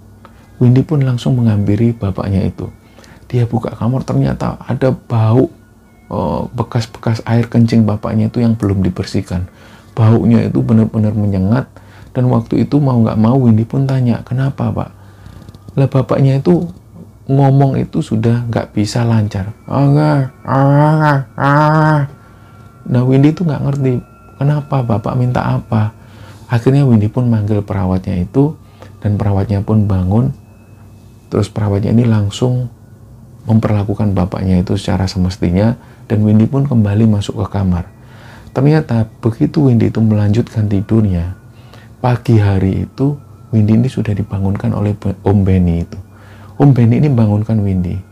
Windy 0.58 0.82
pun 0.82 1.06
langsung 1.06 1.38
menghampiri 1.38 1.94
bapaknya 1.94 2.42
itu 2.42 2.66
dia 3.32 3.48
buka 3.48 3.72
kamar 3.72 4.04
ternyata 4.04 4.60
ada 4.68 4.92
bau 4.92 5.48
eh, 6.12 6.42
bekas-bekas 6.52 7.24
air 7.24 7.48
kencing 7.48 7.88
bapaknya 7.88 8.28
itu 8.28 8.44
yang 8.44 8.60
belum 8.60 8.84
dibersihkan 8.84 9.48
baunya 9.96 10.52
itu 10.52 10.60
benar-benar 10.60 11.16
menyengat 11.16 11.72
dan 12.12 12.28
waktu 12.28 12.68
itu 12.68 12.76
mau 12.84 13.00
nggak 13.00 13.16
mau 13.16 13.40
Windy 13.40 13.64
pun 13.64 13.88
tanya 13.88 14.20
kenapa 14.28 14.68
pak 14.68 14.90
lah 15.80 15.88
bapaknya 15.88 16.44
itu 16.44 16.68
ngomong 17.32 17.80
itu 17.80 18.04
sudah 18.04 18.44
nggak 18.52 18.76
bisa 18.76 19.08
lancar 19.08 19.56
ah, 19.72 20.28
ah, 20.44 21.18
ah, 21.40 22.00
Nah 22.88 23.02
Windy 23.06 23.36
itu 23.36 23.46
nggak 23.46 23.62
ngerti 23.62 24.02
kenapa 24.42 24.82
bapak 24.82 25.14
minta 25.14 25.46
apa. 25.46 25.94
Akhirnya 26.50 26.84
Windy 26.84 27.08
pun 27.12 27.30
manggil 27.30 27.62
perawatnya 27.62 28.18
itu 28.18 28.58
dan 29.00 29.16
perawatnya 29.16 29.62
pun 29.62 29.86
bangun. 29.86 30.34
Terus 31.30 31.48
perawatnya 31.48 31.94
ini 31.94 32.04
langsung 32.04 32.68
memperlakukan 33.46 34.14
bapaknya 34.14 34.62
itu 34.62 34.78
secara 34.78 35.10
semestinya 35.10 35.78
dan 36.06 36.22
Windy 36.22 36.46
pun 36.46 36.68
kembali 36.68 37.10
masuk 37.10 37.42
ke 37.46 37.58
kamar. 37.58 37.90
Ternyata 38.52 39.08
begitu 39.24 39.72
Windy 39.72 39.90
itu 39.90 40.04
melanjutkan 40.04 40.68
tidurnya, 40.68 41.34
pagi 42.04 42.36
hari 42.38 42.86
itu 42.86 43.16
Windy 43.52 43.80
ini 43.80 43.88
sudah 43.88 44.12
dibangunkan 44.12 44.72
oleh 44.76 44.96
Om 45.24 45.38
Benny 45.44 45.84
itu. 45.84 46.00
Om 46.62 46.72
Benny 46.76 47.02
ini 47.02 47.10
bangunkan 47.10 47.58
Windy. 47.60 48.12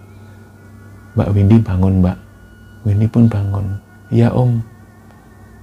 Mbak 1.20 1.36
Windy 1.36 1.58
bangun 1.60 2.00
mbak. 2.00 2.18
Windy 2.88 3.08
pun 3.12 3.28
bangun. 3.28 3.76
Ya 4.08 4.32
om. 4.32 4.63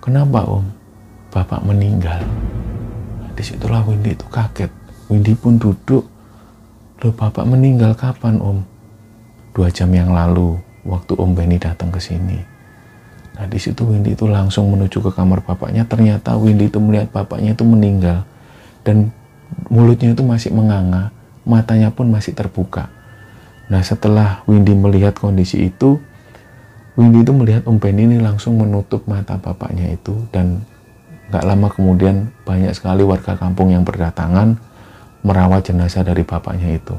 Kenapa 0.05 0.44
om? 0.44 0.68
Bapak 1.33 1.64
meninggal. 1.64 2.20
Di 3.33 3.40
situlah 3.40 3.81
Windy 3.88 4.12
itu 4.12 4.29
kaget. 4.29 4.68
Windy 5.09 5.33
pun 5.33 5.57
duduk. 5.57 6.05
Loh 7.00 7.12
bapak 7.16 7.48
meninggal 7.48 7.96
kapan 7.96 8.37
om? 8.37 8.61
Dua 9.57 9.73
jam 9.73 9.88
yang 9.88 10.12
lalu 10.12 10.61
waktu 10.85 11.16
Om 11.16 11.33
Benny 11.33 11.57
datang 11.57 11.88
ke 11.88 11.97
sini. 11.97 12.37
Nah 13.37 13.49
di 13.49 13.57
situ 13.57 13.88
Windy 13.88 14.12
itu 14.12 14.29
langsung 14.29 14.69
menuju 14.69 15.01
ke 15.01 15.11
kamar 15.16 15.40
bapaknya. 15.40 15.88
Ternyata 15.88 16.37
Windy 16.37 16.69
itu 16.69 16.77
melihat 16.77 17.09
bapaknya 17.09 17.57
itu 17.57 17.64
meninggal 17.64 18.29
dan 18.85 19.09
mulutnya 19.73 20.12
itu 20.12 20.21
masih 20.21 20.53
menganga, 20.53 21.09
matanya 21.49 21.88
pun 21.88 22.12
masih 22.12 22.37
terbuka. 22.37 22.92
Nah 23.73 23.81
setelah 23.81 24.45
Windy 24.45 24.73
melihat 24.73 25.16
kondisi 25.16 25.73
itu, 25.73 26.01
Windy 26.97 27.25
itu 27.25 27.33
melihat 27.33 27.64
Om 27.69 27.77
Benny 27.77 28.09
ini 28.09 28.19
langsung 28.21 28.57
menutup 28.57 29.05
mata 29.05 29.37
bapaknya 29.37 29.92
itu 29.92 30.16
dan 30.33 30.64
gak 31.29 31.45
lama 31.45 31.69
kemudian 31.69 32.31
banyak 32.47 32.73
sekali 32.73 33.03
warga 33.03 33.35
kampung 33.35 33.75
yang 33.75 33.83
berdatangan 33.83 34.57
merawat 35.27 35.66
jenazah 35.66 36.07
dari 36.07 36.23
bapaknya 36.23 36.79
itu. 36.79 36.97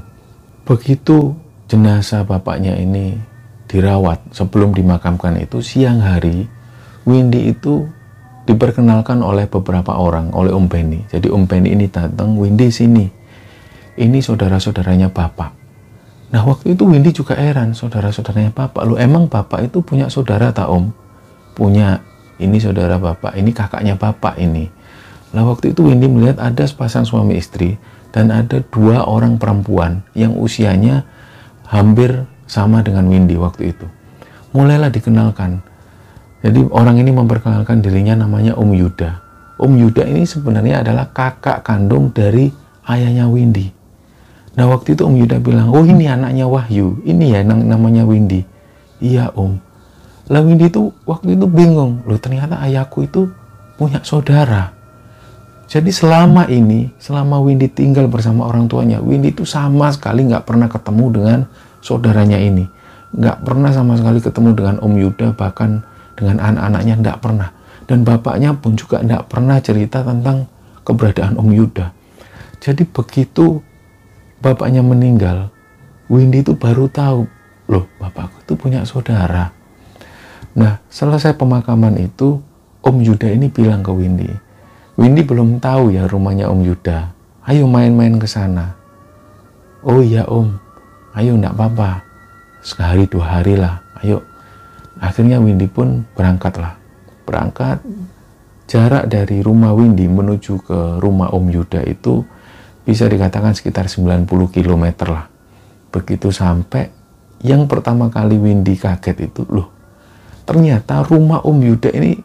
Begitu 0.68 1.32
jenazah 1.68 2.24
bapaknya 2.24 2.76
ini 2.80 3.20
dirawat 3.68 4.32
sebelum 4.32 4.72
dimakamkan 4.72 5.36
itu 5.44 5.60
siang 5.60 6.00
hari 6.00 6.48
Windy 7.08 7.52
itu 7.52 7.88
diperkenalkan 8.48 9.20
oleh 9.20 9.48
beberapa 9.48 9.96
orang 9.96 10.32
oleh 10.32 10.56
Om 10.56 10.68
Benny. 10.72 11.04
Jadi 11.08 11.28
Om 11.28 11.48
Benny 11.48 11.76
ini 11.76 11.88
datang 11.92 12.40
Windy 12.40 12.72
sini. 12.72 13.08
Ini 14.00 14.20
saudara-saudaranya 14.24 15.12
Bapak. 15.12 15.52
Nah 16.32 16.44
waktu 16.44 16.76
itu 16.76 16.84
Windy 16.84 17.16
juga 17.16 17.36
heran 17.40 17.72
saudara-saudaranya 17.72 18.52
Bapak 18.52 18.84
lu 18.84 19.00
emang 19.00 19.32
Bapak 19.32 19.72
itu 19.72 19.80
punya 19.80 20.12
saudara 20.12 20.52
tak 20.52 20.68
Om? 20.68 20.92
Punya. 21.56 22.04
Ini 22.38 22.60
saudara 22.60 23.00
Bapak 23.00 23.36
ini 23.40 23.56
kakaknya 23.56 23.96
Bapak 23.96 24.36
ini. 24.40 24.68
Nah 25.32 25.44
waktu 25.48 25.76
itu 25.76 25.88
Windy 25.88 26.08
melihat 26.08 26.40
ada 26.40 26.64
sepasang 26.68 27.04
suami 27.08 27.40
istri 27.40 27.76
dan 28.12 28.32
ada 28.32 28.64
dua 28.68 29.08
orang 29.08 29.40
perempuan 29.40 30.04
yang 30.16 30.36
usianya 30.36 31.08
hampir 31.68 32.24
sama 32.48 32.80
dengan 32.80 33.08
Windy 33.12 33.36
waktu 33.36 33.76
itu. 33.76 33.86
Mulailah 34.56 34.88
dikenalkan. 34.88 35.60
Jadi 36.42 36.64
orang 36.72 37.02
ini 37.02 37.12
memperkenalkan 37.12 37.84
dirinya 37.84 38.24
namanya 38.24 38.56
Om 38.56 38.72
Yuda. 38.72 39.12
Om 39.60 39.74
Yuda 39.76 40.08
ini 40.08 40.24
sebenarnya 40.24 40.86
adalah 40.86 41.12
kakak 41.12 41.66
kandung 41.66 42.14
dari 42.16 42.54
ayahnya 42.88 43.28
Windy. 43.28 43.74
Nah 44.56 44.70
waktu 44.70 44.96
itu 44.96 45.04
Om 45.04 45.18
Yuda 45.18 45.38
bilang, 45.44 45.74
oh 45.74 45.84
ini 45.84 46.08
anaknya 46.08 46.48
Wahyu, 46.48 47.04
ini 47.04 47.36
ya 47.36 47.44
namanya 47.44 48.08
Windy. 48.08 48.46
Iya 49.04 49.34
Om. 49.34 49.60
Lah 50.30 50.42
Windy 50.46 50.70
itu 50.70 50.94
waktu 51.04 51.36
itu 51.36 51.46
bingung, 51.50 52.06
loh 52.06 52.20
ternyata 52.22 52.62
ayahku 52.64 53.06
itu 53.06 53.28
punya 53.76 54.02
saudara. 54.06 54.77
Jadi 55.68 55.92
selama 55.92 56.48
ini, 56.48 56.96
selama 56.96 57.44
Windy 57.44 57.68
tinggal 57.68 58.08
bersama 58.08 58.48
orang 58.48 58.72
tuanya, 58.72 59.04
Windy 59.04 59.36
itu 59.36 59.44
sama 59.44 59.92
sekali 59.92 60.24
nggak 60.24 60.48
pernah 60.48 60.72
ketemu 60.72 61.06
dengan 61.12 61.40
saudaranya 61.84 62.40
ini. 62.40 62.64
Nggak 63.12 63.44
pernah 63.44 63.76
sama 63.76 64.00
sekali 64.00 64.24
ketemu 64.24 64.56
dengan 64.56 64.76
Om 64.80 64.94
Yuda, 64.96 65.36
bahkan 65.36 65.84
dengan 66.16 66.40
anak-anaknya 66.40 66.96
nggak 67.04 67.20
pernah. 67.20 67.52
Dan 67.84 68.08
bapaknya 68.08 68.56
pun 68.56 68.80
juga 68.80 69.04
nggak 69.04 69.28
pernah 69.28 69.60
cerita 69.60 70.08
tentang 70.08 70.48
keberadaan 70.88 71.36
Om 71.36 71.50
Yuda. 71.52 71.92
Jadi 72.64 72.88
begitu 72.88 73.60
bapaknya 74.40 74.80
meninggal, 74.80 75.52
Windy 76.08 76.48
itu 76.48 76.56
baru 76.56 76.88
tahu, 76.88 77.28
loh 77.68 77.86
bapakku 78.00 78.40
itu 78.40 78.56
punya 78.56 78.88
saudara. 78.88 79.52
Nah, 80.56 80.80
selesai 80.88 81.36
pemakaman 81.36 82.00
itu, 82.00 82.40
Om 82.80 82.98
Yuda 83.04 83.36
ini 83.36 83.52
bilang 83.52 83.84
ke 83.84 83.92
Windy, 83.92 84.32
Windy 84.98 85.22
belum 85.22 85.62
tahu 85.62 85.94
ya 85.94 86.10
rumahnya 86.10 86.50
Om 86.50 86.62
Yuda. 86.66 87.14
Ayo 87.46 87.70
main-main 87.70 88.18
ke 88.18 88.26
sana. 88.26 88.74
Oh 89.86 90.02
iya 90.02 90.26
Om, 90.26 90.58
ayo 91.14 91.38
enggak 91.38 91.54
apa-apa. 91.54 92.02
Sehari 92.66 93.06
dua 93.06 93.40
hari 93.40 93.56
lah. 93.56 93.78
Ayo. 94.02 94.26
Akhirnya 94.98 95.38
Windy 95.38 95.70
pun 95.70 96.02
berangkatlah 96.18 96.76
berangkat. 97.30 97.78
Jarak 98.68 99.08
dari 99.08 99.40
rumah 99.46 99.72
Windy 99.72 100.10
menuju 100.10 100.66
ke 100.66 100.80
rumah 100.98 101.30
Om 101.32 101.46
Yuda 101.54 101.86
itu 101.86 102.26
bisa 102.82 103.06
dikatakan 103.06 103.54
sekitar 103.54 103.86
90 103.88 104.26
km 104.50 104.86
lah. 105.08 105.30
Begitu 105.94 106.34
sampai 106.34 106.90
yang 107.46 107.70
pertama 107.70 108.10
kali 108.10 108.42
Windy 108.42 108.74
kaget 108.74 109.30
itu 109.30 109.46
loh 109.46 109.78
ternyata 110.48 111.04
rumah 111.04 111.44
Om 111.44 111.60
Yuda 111.60 111.92
ini 111.92 112.16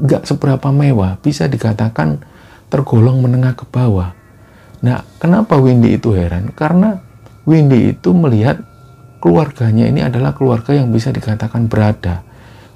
nggak 0.00 0.26
seberapa 0.26 0.68
mewah 0.74 1.18
bisa 1.22 1.46
dikatakan 1.46 2.22
tergolong 2.68 3.22
menengah 3.22 3.54
ke 3.54 3.66
bawah 3.68 4.12
nah 4.84 5.06
kenapa 5.22 5.56
Windy 5.56 5.96
itu 5.96 6.12
heran 6.12 6.50
karena 6.52 7.00
Windy 7.44 7.92
itu 7.92 8.16
melihat 8.16 8.64
keluarganya 9.24 9.88
ini 9.88 10.04
adalah 10.04 10.36
keluarga 10.36 10.76
yang 10.76 10.92
bisa 10.92 11.08
dikatakan 11.08 11.64
berada. 11.64 12.20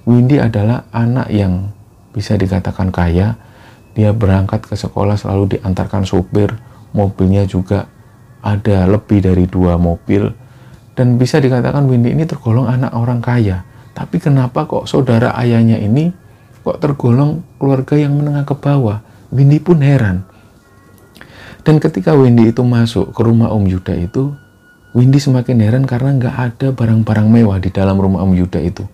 Windy 0.08 0.40
adalah 0.40 0.88
anak 0.96 1.28
yang 1.28 1.72
bisa 2.16 2.40
dikatakan 2.40 2.88
kaya. 2.88 3.36
Dia 3.92 4.16
berangkat 4.16 4.64
ke 4.64 4.72
sekolah 4.72 5.20
selalu 5.20 5.60
diantarkan 5.60 6.08
sopir, 6.08 6.52
mobilnya 6.96 7.44
juga 7.44 7.84
ada 8.40 8.88
lebih 8.88 9.20
dari 9.20 9.44
dua 9.44 9.76
mobil. 9.76 10.32
Dan 10.96 11.20
bisa 11.20 11.36
dikatakan 11.36 11.84
Windy 11.84 12.16
ini 12.16 12.24
tergolong 12.24 12.64
anak 12.64 12.96
orang 12.96 13.20
kaya. 13.20 13.68
Tapi 13.92 14.16
kenapa 14.16 14.64
kok 14.64 14.88
saudara 14.88 15.36
ayahnya 15.36 15.76
ini 15.76 16.12
kok 16.68 16.84
tergolong 16.84 17.40
keluarga 17.56 17.96
yang 17.96 18.12
menengah 18.12 18.44
ke 18.44 18.52
bawah? 18.52 19.00
Windy 19.32 19.56
pun 19.56 19.80
heran. 19.80 20.28
Dan 21.64 21.80
ketika 21.80 22.12
Windy 22.12 22.52
itu 22.52 22.60
masuk 22.60 23.16
ke 23.16 23.20
rumah 23.24 23.48
Om 23.56 23.64
Yuda 23.64 23.96
itu, 23.96 24.36
Windy 24.92 25.16
semakin 25.16 25.64
heran 25.64 25.84
karena 25.88 26.12
nggak 26.20 26.36
ada 26.36 26.68
barang-barang 26.76 27.28
mewah 27.28 27.56
di 27.56 27.72
dalam 27.72 27.96
rumah 27.96 28.20
Om 28.20 28.36
Yuda 28.36 28.60
itu. 28.60 28.84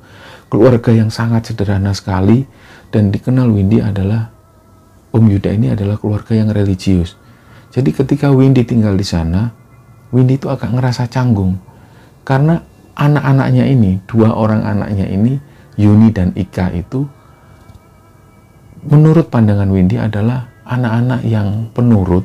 Keluarga 0.47 0.95
yang 0.95 1.11
sangat 1.11 1.51
sederhana 1.51 1.91
sekali 1.91 2.47
dan 2.95 3.11
dikenal 3.11 3.51
Windy 3.51 3.83
adalah 3.83 4.31
Om 5.11 5.27
Yuda 5.35 5.51
ini 5.51 5.75
adalah 5.75 5.99
keluarga 5.99 6.39
yang 6.39 6.55
religius. 6.55 7.19
Jadi 7.75 7.91
ketika 7.91 8.31
Windy 8.31 8.63
tinggal 8.63 8.95
di 8.95 9.07
sana, 9.07 9.51
Windy 10.15 10.39
itu 10.39 10.47
agak 10.47 10.71
ngerasa 10.71 11.11
canggung 11.11 11.59
karena 12.23 12.63
anak-anaknya 12.95 13.67
ini, 13.67 13.99
dua 14.07 14.31
orang 14.31 14.63
anaknya 14.63 15.11
ini, 15.11 15.43
Yuni 15.75 16.15
dan 16.15 16.31
Ika 16.39 16.71
itu 16.71 17.24
menurut 18.89 19.33
pandangan 19.33 19.69
Windy 19.69 19.97
adalah 19.97 20.49
anak-anak 20.65 21.21
yang 21.25 21.69
penurut 21.73 22.25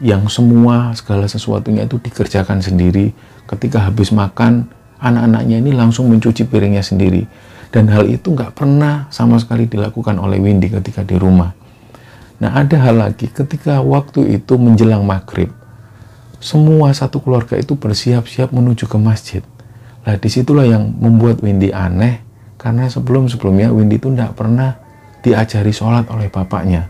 yang 0.00 0.26
semua 0.32 0.96
segala 0.96 1.28
sesuatunya 1.28 1.84
itu 1.84 2.00
dikerjakan 2.00 2.64
sendiri. 2.64 3.12
Ketika 3.44 3.84
habis 3.84 4.10
makan, 4.10 4.64
anak-anaknya 4.96 5.60
ini 5.60 5.76
langsung 5.76 6.08
mencuci 6.08 6.48
piringnya 6.48 6.80
sendiri. 6.80 7.28
Dan 7.70 7.86
hal 7.92 8.08
itu 8.08 8.32
nggak 8.32 8.56
pernah 8.56 9.06
sama 9.12 9.38
sekali 9.38 9.68
dilakukan 9.68 10.18
oleh 10.18 10.42
Windy 10.42 10.72
ketika 10.72 11.06
di 11.06 11.14
rumah. 11.20 11.54
Nah 12.40 12.56
ada 12.56 12.80
hal 12.80 12.96
lagi, 12.96 13.28
ketika 13.28 13.84
waktu 13.84 14.40
itu 14.40 14.56
menjelang 14.56 15.04
maghrib, 15.04 15.52
semua 16.40 16.90
satu 16.96 17.20
keluarga 17.20 17.60
itu 17.60 17.76
bersiap-siap 17.76 18.50
menuju 18.50 18.88
ke 18.88 18.96
masjid. 18.96 19.44
Nah 20.08 20.16
di 20.16 20.28
situlah 20.32 20.64
yang 20.64 20.88
membuat 20.96 21.44
Windy 21.44 21.70
aneh, 21.70 22.24
karena 22.56 22.88
sebelum-sebelumnya 22.88 23.70
Windy 23.70 24.00
itu 24.00 24.08
nggak 24.08 24.32
pernah 24.32 24.80
diajari 25.22 25.72
sholat 25.72 26.08
oleh 26.08 26.28
bapaknya 26.28 26.88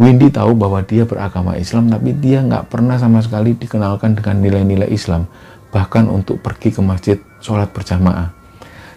Windy 0.00 0.32
tahu 0.32 0.56
bahwa 0.56 0.80
dia 0.80 1.04
beragama 1.04 1.60
Islam, 1.60 1.92
tapi 1.92 2.16
dia 2.16 2.40
nggak 2.40 2.72
pernah 2.72 2.96
sama 2.96 3.20
sekali 3.20 3.52
dikenalkan 3.52 4.16
dengan 4.16 4.40
nilai-nilai 4.40 4.88
Islam, 4.88 5.28
bahkan 5.68 6.08
untuk 6.08 6.40
pergi 6.40 6.72
ke 6.72 6.80
masjid 6.80 7.20
sholat 7.44 7.68
berjamaah. 7.68 8.32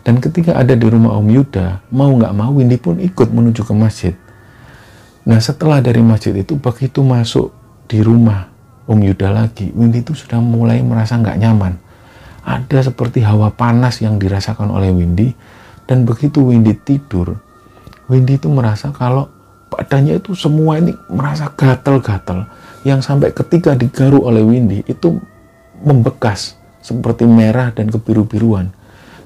Dan 0.08 0.24
ketika 0.24 0.56
ada 0.56 0.72
di 0.80 0.88
rumah 0.88 1.20
Om 1.20 1.28
Yuda, 1.28 1.84
mau 1.92 2.08
nggak 2.08 2.32
mau 2.32 2.56
Windy 2.56 2.80
pun 2.80 3.04
ikut 3.04 3.36
menuju 3.36 3.68
ke 3.68 3.76
masjid. 3.76 4.16
Nah 5.28 5.44
setelah 5.44 5.84
dari 5.84 6.00
masjid 6.00 6.32
itu, 6.40 6.56
begitu 6.56 7.04
masuk 7.04 7.52
di 7.92 8.00
rumah 8.00 8.48
Om 8.88 9.04
Yuda 9.04 9.28
lagi, 9.28 9.76
Windy 9.76 10.08
itu 10.08 10.16
sudah 10.16 10.40
mulai 10.40 10.80
merasa 10.80 11.20
nggak 11.20 11.36
nyaman. 11.36 11.84
Ada 12.48 12.96
seperti 12.96 13.20
hawa 13.28 13.52
panas 13.52 14.00
yang 14.00 14.16
dirasakan 14.16 14.72
oleh 14.72 14.88
Windy, 14.88 15.36
dan 15.84 16.08
begitu 16.08 16.48
Windy 16.48 16.80
tidur, 16.80 17.43
Windy 18.14 18.38
itu 18.38 18.46
merasa 18.46 18.94
kalau 18.94 19.26
badannya 19.74 20.22
itu 20.22 20.38
semua 20.38 20.78
ini 20.78 20.94
merasa 21.10 21.50
gatal-gatal 21.50 22.46
yang 22.86 23.02
sampai 23.02 23.34
ketika 23.34 23.74
digaru 23.74 24.22
oleh 24.22 24.46
Windy 24.46 24.86
itu 24.86 25.18
membekas 25.82 26.54
seperti 26.86 27.26
merah 27.26 27.74
dan 27.74 27.90
kebiru-biruan. 27.90 28.70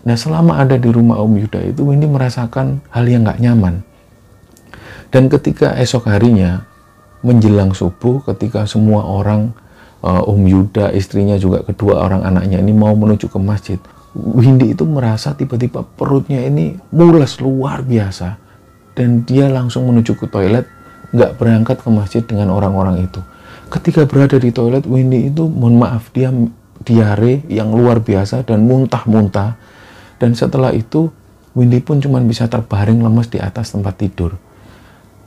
Nah 0.08 0.16
selama 0.16 0.64
ada 0.64 0.80
di 0.80 0.88
rumah 0.88 1.20
Om 1.20 1.36
Yuda 1.36 1.68
itu 1.68 1.84
Windy 1.84 2.08
merasakan 2.08 2.80
hal 2.96 3.04
yang 3.12 3.28
nggak 3.28 3.44
nyaman. 3.44 3.84
Dan 5.12 5.28
ketika 5.28 5.76
esok 5.76 6.08
harinya 6.08 6.64
menjelang 7.28 7.76
subuh 7.76 8.24
ketika 8.32 8.64
semua 8.64 9.04
orang 9.04 9.52
uh, 10.00 10.24
Om 10.24 10.48
Yuda, 10.48 10.96
istrinya 10.96 11.36
juga 11.36 11.60
kedua 11.68 12.08
orang 12.08 12.24
anaknya 12.24 12.64
ini 12.64 12.72
mau 12.72 12.96
menuju 12.96 13.28
ke 13.28 13.40
masjid. 13.42 13.80
Windy 14.16 14.72
itu 14.72 14.88
merasa 14.88 15.36
tiba-tiba 15.36 15.84
perutnya 15.84 16.40
ini 16.40 16.80
mules 16.96 17.38
luar 17.44 17.84
biasa 17.84 18.47
dan 18.98 19.22
dia 19.30 19.46
langsung 19.46 19.86
menuju 19.86 20.18
ke 20.18 20.26
toilet 20.26 20.66
nggak 21.14 21.38
berangkat 21.38 21.78
ke 21.80 21.90
masjid 21.94 22.24
dengan 22.26 22.50
orang-orang 22.50 23.06
itu. 23.06 23.22
Ketika 23.70 24.10
berada 24.10 24.42
di 24.42 24.50
toilet 24.50 24.90
Windy 24.90 25.30
itu 25.30 25.46
mohon 25.46 25.78
maaf 25.78 26.10
dia 26.12 26.34
diare 26.82 27.46
yang 27.46 27.70
luar 27.70 28.02
biasa 28.02 28.42
dan 28.42 28.66
muntah-muntah. 28.66 29.60
Dan 30.18 30.34
setelah 30.34 30.74
itu 30.74 31.14
Windy 31.54 31.78
pun 31.86 32.02
cuma 32.02 32.18
bisa 32.26 32.50
terbaring 32.50 32.98
lemas 33.06 33.30
di 33.30 33.38
atas 33.38 33.70
tempat 33.70 34.02
tidur. 34.02 34.34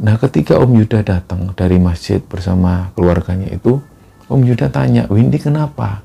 Nah 0.01 0.19
ketika 0.19 0.59
Om 0.59 0.73
Yuda 0.83 1.07
datang 1.07 1.53
dari 1.55 1.79
masjid 1.79 2.19
bersama 2.19 2.91
keluarganya 2.99 3.53
itu 3.53 3.79
Om 4.27 4.41
Yuda 4.43 4.73
tanya 4.73 5.07
Windy 5.07 5.39
kenapa? 5.39 6.03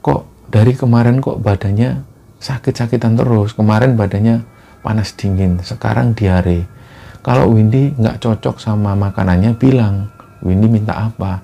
Kok 0.00 0.48
dari 0.48 0.72
kemarin 0.72 1.18
kok 1.20 1.42
badannya 1.42 2.06
sakit-sakitan 2.40 3.18
terus? 3.18 3.52
Kemarin 3.52 3.98
badannya 3.98 4.46
panas 4.86 5.12
dingin 5.18 5.58
sekarang 5.66 6.14
diare 6.14 6.76
kalau 7.26 7.50
Windy 7.50 7.90
nggak 7.98 8.22
cocok 8.22 8.62
sama 8.62 8.94
makanannya 8.94 9.58
bilang 9.58 10.06
Windy 10.46 10.70
minta 10.70 11.10
apa? 11.10 11.42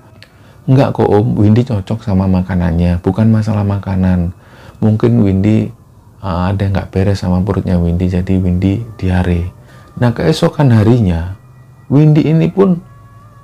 Nggak 0.70 0.94
kok 0.94 1.10
om. 1.10 1.34
Windy 1.34 1.66
cocok 1.66 2.06
sama 2.06 2.30
makanannya 2.30 3.02
bukan 3.02 3.26
masalah 3.34 3.66
makanan. 3.66 4.30
Mungkin 4.78 5.18
Windy 5.26 5.74
uh, 6.22 6.54
ada 6.54 6.70
nggak 6.70 6.94
beres 6.94 7.26
sama 7.26 7.42
perutnya 7.42 7.82
Windy 7.82 8.06
jadi 8.06 8.30
Windy 8.38 8.78
diare. 8.94 9.50
Nah 9.98 10.14
keesokan 10.14 10.70
harinya 10.70 11.34
Windy 11.90 12.30
ini 12.30 12.46
pun 12.46 12.78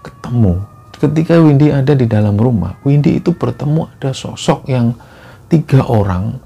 ketemu. 0.07 0.63
Ketika 0.95 1.43
Windy 1.43 1.75
ada 1.75 1.91
di 1.99 2.07
dalam 2.07 2.39
rumah 2.39 2.79
Windy 2.87 3.19
itu 3.19 3.35
bertemu 3.35 3.91
ada 3.99 4.15
sosok 4.15 4.71
yang 4.71 4.95
tiga 5.51 5.83
orang 5.91 6.39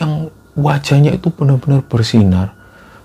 yang 0.00 0.32
wajahnya 0.56 1.12
itu 1.12 1.28
benar-benar 1.28 1.84
bersinar. 1.84 2.56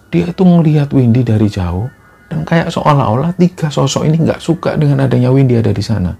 Dia 0.07 0.31
itu 0.31 0.47
melihat 0.47 0.95
Windy 0.95 1.27
dari 1.27 1.51
jauh 1.51 1.98
dan 2.29 2.45
kayak 2.45 2.69
seolah-olah 2.69 3.33
tiga 3.35 3.73
sosok 3.73 4.05
ini 4.05 4.21
nggak 4.21 4.39
suka 4.39 4.77
dengan 4.77 5.09
adanya 5.09 5.33
Windy 5.33 5.57
ada 5.57 5.73
di 5.73 5.81
sana. 5.81 6.13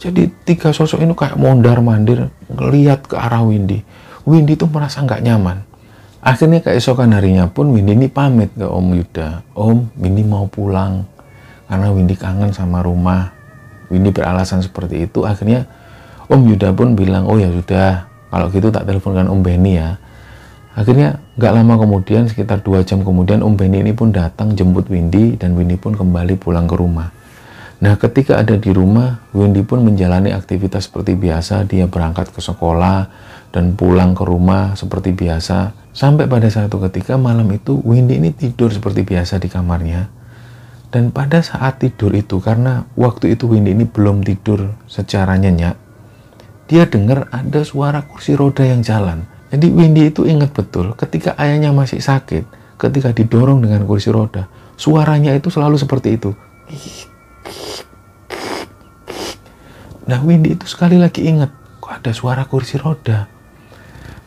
Jadi 0.00 0.30
tiga 0.46 0.70
sosok 0.70 1.02
ini 1.02 1.12
kayak 1.12 1.36
mondar 1.36 1.82
mandir 1.82 2.30
ngeliat 2.48 3.04
ke 3.10 3.18
arah 3.18 3.42
Windy. 3.42 3.82
Windy 4.24 4.54
itu 4.54 4.64
merasa 4.70 5.02
nggak 5.02 5.20
nyaman. 5.26 5.66
Akhirnya 6.22 6.62
keesokan 6.62 7.12
harinya 7.12 7.50
pun 7.50 7.74
Windy 7.74 7.98
ini 7.98 8.06
pamit 8.08 8.54
ke 8.54 8.64
Om 8.64 8.94
Yuda. 8.94 9.44
Om 9.52 9.92
Windy 9.98 10.22
mau 10.24 10.46
pulang. 10.46 11.04
Karena 11.66 11.90
Windy 11.90 12.14
kangen 12.14 12.54
sama 12.54 12.80
rumah. 12.80 13.34
Windy 13.90 14.14
beralasan 14.14 14.62
seperti 14.62 15.04
itu. 15.10 15.26
Akhirnya 15.26 15.66
Om 16.30 16.46
Yuda 16.46 16.70
pun 16.72 16.94
bilang 16.94 17.26
oh 17.26 17.36
ya 17.36 17.50
sudah 17.50 18.06
kalau 18.30 18.46
gitu 18.54 18.70
tak 18.70 18.86
teleponkan 18.86 19.26
Om 19.26 19.42
Benny 19.42 19.82
ya 19.82 19.98
Akhirnya 20.70 21.18
nggak 21.34 21.52
lama 21.52 21.74
kemudian, 21.82 22.30
sekitar 22.30 22.62
dua 22.62 22.86
jam 22.86 23.02
kemudian, 23.02 23.42
Om 23.42 23.58
Benny 23.58 23.82
ini 23.82 23.90
pun 23.90 24.14
datang 24.14 24.54
jemput 24.54 24.86
Windy 24.86 25.34
dan 25.34 25.58
Windy 25.58 25.74
pun 25.74 25.98
kembali 25.98 26.38
pulang 26.38 26.70
ke 26.70 26.78
rumah. 26.78 27.10
Nah, 27.80 27.96
ketika 27.96 28.36
ada 28.36 28.60
di 28.60 28.70
rumah, 28.76 29.24
Windy 29.32 29.64
pun 29.64 29.80
menjalani 29.80 30.36
aktivitas 30.36 30.86
seperti 30.86 31.16
biasa. 31.16 31.64
Dia 31.64 31.88
berangkat 31.88 32.28
ke 32.28 32.38
sekolah 32.44 33.08
dan 33.50 33.72
pulang 33.72 34.12
ke 34.12 34.20
rumah 34.20 34.76
seperti 34.76 35.16
biasa. 35.16 35.72
Sampai 35.96 36.28
pada 36.28 36.46
satu 36.52 36.76
ketika 36.86 37.16
malam 37.16 37.48
itu, 37.50 37.80
Windy 37.80 38.20
ini 38.20 38.30
tidur 38.36 38.68
seperti 38.68 39.02
biasa 39.02 39.40
di 39.40 39.48
kamarnya. 39.48 40.12
Dan 40.92 41.08
pada 41.08 41.40
saat 41.40 41.80
tidur 41.80 42.12
itu, 42.12 42.36
karena 42.42 42.84
waktu 43.00 43.32
itu 43.32 43.48
Windy 43.48 43.72
ini 43.72 43.88
belum 43.88 44.28
tidur 44.28 44.76
secara 44.84 45.40
nyenyak, 45.40 45.78
dia 46.68 46.84
dengar 46.84 47.32
ada 47.32 47.62
suara 47.64 48.04
kursi 48.04 48.36
roda 48.36 48.66
yang 48.66 48.84
jalan. 48.84 49.24
Jadi 49.50 49.66
Windy 49.66 50.14
itu 50.14 50.22
ingat 50.30 50.54
betul 50.54 50.94
ketika 50.94 51.34
ayahnya 51.34 51.74
masih 51.74 51.98
sakit, 51.98 52.46
ketika 52.78 53.10
didorong 53.10 53.58
dengan 53.58 53.82
kursi 53.82 54.14
roda, 54.14 54.46
suaranya 54.78 55.34
itu 55.34 55.50
selalu 55.50 55.74
seperti 55.74 56.14
itu. 56.14 56.30
Nah 60.06 60.22
Windy 60.22 60.54
itu 60.54 60.70
sekali 60.70 61.02
lagi 61.02 61.26
ingat, 61.26 61.50
kok 61.82 61.90
ada 61.90 62.14
suara 62.14 62.46
kursi 62.46 62.78
roda. 62.78 63.26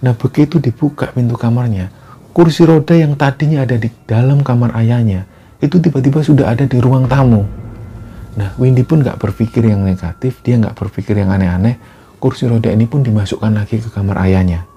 Nah 0.03 0.13
begitu 0.19 0.59
dibuka 0.59 1.07
pintu 1.15 1.39
kamarnya, 1.39 1.87
kursi 2.35 2.67
roda 2.67 2.91
yang 2.91 3.15
tadinya 3.15 3.63
ada 3.63 3.79
di 3.79 3.87
dalam 4.03 4.43
kamar 4.43 4.75
ayahnya, 4.75 5.23
itu 5.63 5.79
tiba-tiba 5.79 6.19
sudah 6.19 6.51
ada 6.51 6.67
di 6.67 6.83
ruang 6.83 7.07
tamu. 7.07 7.47
Nah 8.35 8.51
Windy 8.59 8.83
pun 8.83 8.99
nggak 8.99 9.23
berpikir 9.23 9.63
yang 9.71 9.87
negatif, 9.87 10.43
dia 10.43 10.59
nggak 10.59 10.75
berpikir 10.75 11.15
yang 11.15 11.31
aneh-aneh, 11.31 11.79
kursi 12.19 12.43
roda 12.43 12.67
ini 12.67 12.91
pun 12.91 13.07
dimasukkan 13.07 13.55
lagi 13.55 13.79
ke 13.79 13.87
kamar 13.87 14.19
ayahnya. 14.27 14.72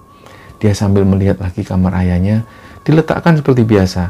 Dia 0.57 0.73
sambil 0.73 1.05
melihat 1.05 1.37
lagi 1.37 1.61
kamar 1.61 1.93
ayahnya, 2.01 2.41
diletakkan 2.81 3.37
seperti 3.37 3.61
biasa, 3.61 4.09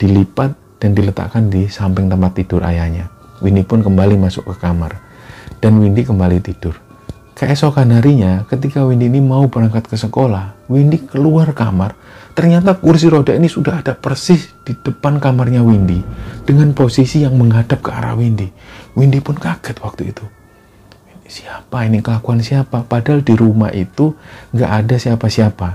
dilipat 0.00 0.56
dan 0.80 0.96
diletakkan 0.96 1.52
di 1.52 1.68
samping 1.68 2.08
tempat 2.08 2.32
tidur 2.36 2.64
ayahnya. 2.64 3.12
Windy 3.44 3.68
pun 3.68 3.84
kembali 3.84 4.16
masuk 4.16 4.48
ke 4.48 4.54
kamar, 4.64 4.96
dan 5.60 5.76
Windy 5.76 6.08
kembali 6.08 6.40
tidur. 6.40 6.80
Keesokan 7.36 7.92
harinya, 7.92 8.48
ketika 8.48 8.80
Windy 8.88 9.12
ini 9.12 9.20
mau 9.20 9.44
berangkat 9.44 9.92
ke 9.92 9.96
sekolah, 10.00 10.56
Windy 10.72 11.04
keluar 11.04 11.52
kamar, 11.52 11.92
ternyata 12.32 12.72
kursi 12.80 13.12
roda 13.12 13.36
ini 13.36 13.44
sudah 13.44 13.84
ada 13.84 13.92
persis 13.92 14.56
di 14.64 14.72
depan 14.72 15.20
kamarnya 15.20 15.60
Windy, 15.60 16.00
dengan 16.48 16.72
posisi 16.72 17.28
yang 17.28 17.36
menghadap 17.36 17.84
ke 17.84 17.92
arah 17.92 18.16
Windy. 18.16 18.48
Windy 18.96 19.20
pun 19.20 19.36
kaget 19.36 19.76
waktu 19.84 20.16
itu 20.16 20.24
siapa 21.28 21.86
ini? 21.86 22.02
Kelakuan 22.02 22.42
siapa? 22.42 22.86
Padahal 22.86 23.22
di 23.22 23.34
rumah 23.34 23.70
itu 23.74 24.14
nggak 24.54 24.70
ada 24.70 24.96
siapa-siapa. 24.98 25.68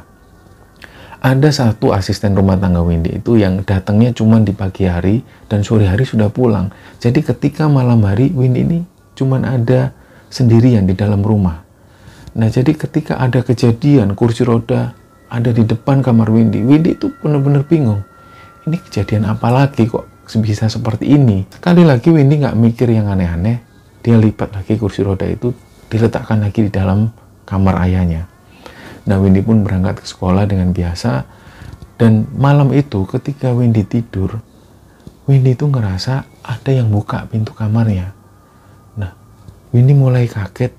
Ada 1.22 1.50
satu 1.54 1.94
asisten 1.94 2.34
rumah 2.34 2.58
tangga 2.58 2.82
Windy 2.82 3.22
itu 3.22 3.38
yang 3.38 3.62
datangnya 3.62 4.10
cuma 4.10 4.42
di 4.42 4.58
pagi 4.58 4.90
hari 4.90 5.22
dan 5.46 5.62
sore 5.62 5.86
hari 5.86 6.02
sudah 6.02 6.34
pulang. 6.34 6.74
Jadi 6.98 7.22
ketika 7.22 7.70
malam 7.70 8.02
hari 8.10 8.34
Windy 8.34 8.66
ini 8.66 8.80
cuma 9.14 9.38
ada 9.38 9.94
sendirian 10.34 10.90
di 10.90 10.98
dalam 10.98 11.22
rumah. 11.22 11.62
Nah 12.34 12.50
jadi 12.50 12.74
ketika 12.74 13.22
ada 13.22 13.46
kejadian 13.46 14.18
kursi 14.18 14.42
roda 14.42 14.98
ada 15.30 15.50
di 15.54 15.62
depan 15.62 16.02
kamar 16.02 16.34
Windy 16.34 16.66
Windy 16.66 16.98
itu 16.98 17.14
benar-benar 17.22 17.70
bingung. 17.70 18.02
Ini 18.66 18.82
kejadian 18.82 19.30
apa 19.30 19.54
lagi 19.54 19.86
kok 19.86 20.10
bisa 20.42 20.74
seperti 20.74 21.06
ini? 21.06 21.46
Sekali 21.54 21.86
lagi 21.86 22.10
Windy 22.10 22.42
nggak 22.42 22.58
mikir 22.58 22.90
yang 22.90 23.14
aneh-aneh 23.14 23.71
dia 24.02 24.18
lipat 24.18 24.58
lagi 24.58 24.78
kursi 24.78 25.06
roda 25.06 25.26
itu 25.30 25.54
diletakkan 25.90 26.42
lagi 26.42 26.66
di 26.66 26.72
dalam 26.74 27.10
kamar 27.46 27.86
ayahnya. 27.86 28.26
Nah 29.06 29.18
Windy 29.18 29.42
pun 29.42 29.66
berangkat 29.66 30.02
ke 30.02 30.06
sekolah 30.10 30.46
dengan 30.46 30.74
biasa 30.74 31.26
dan 32.02 32.26
malam 32.34 32.74
itu 32.74 33.06
ketika 33.06 33.54
Windy 33.54 33.86
tidur, 33.86 34.42
Windy 35.30 35.54
itu 35.54 35.70
ngerasa 35.70 36.26
ada 36.42 36.72
yang 36.74 36.90
buka 36.90 37.30
pintu 37.30 37.54
kamarnya. 37.54 38.14
Nah 38.98 39.14
Windy 39.70 39.94
mulai 39.94 40.26
kaget, 40.26 40.74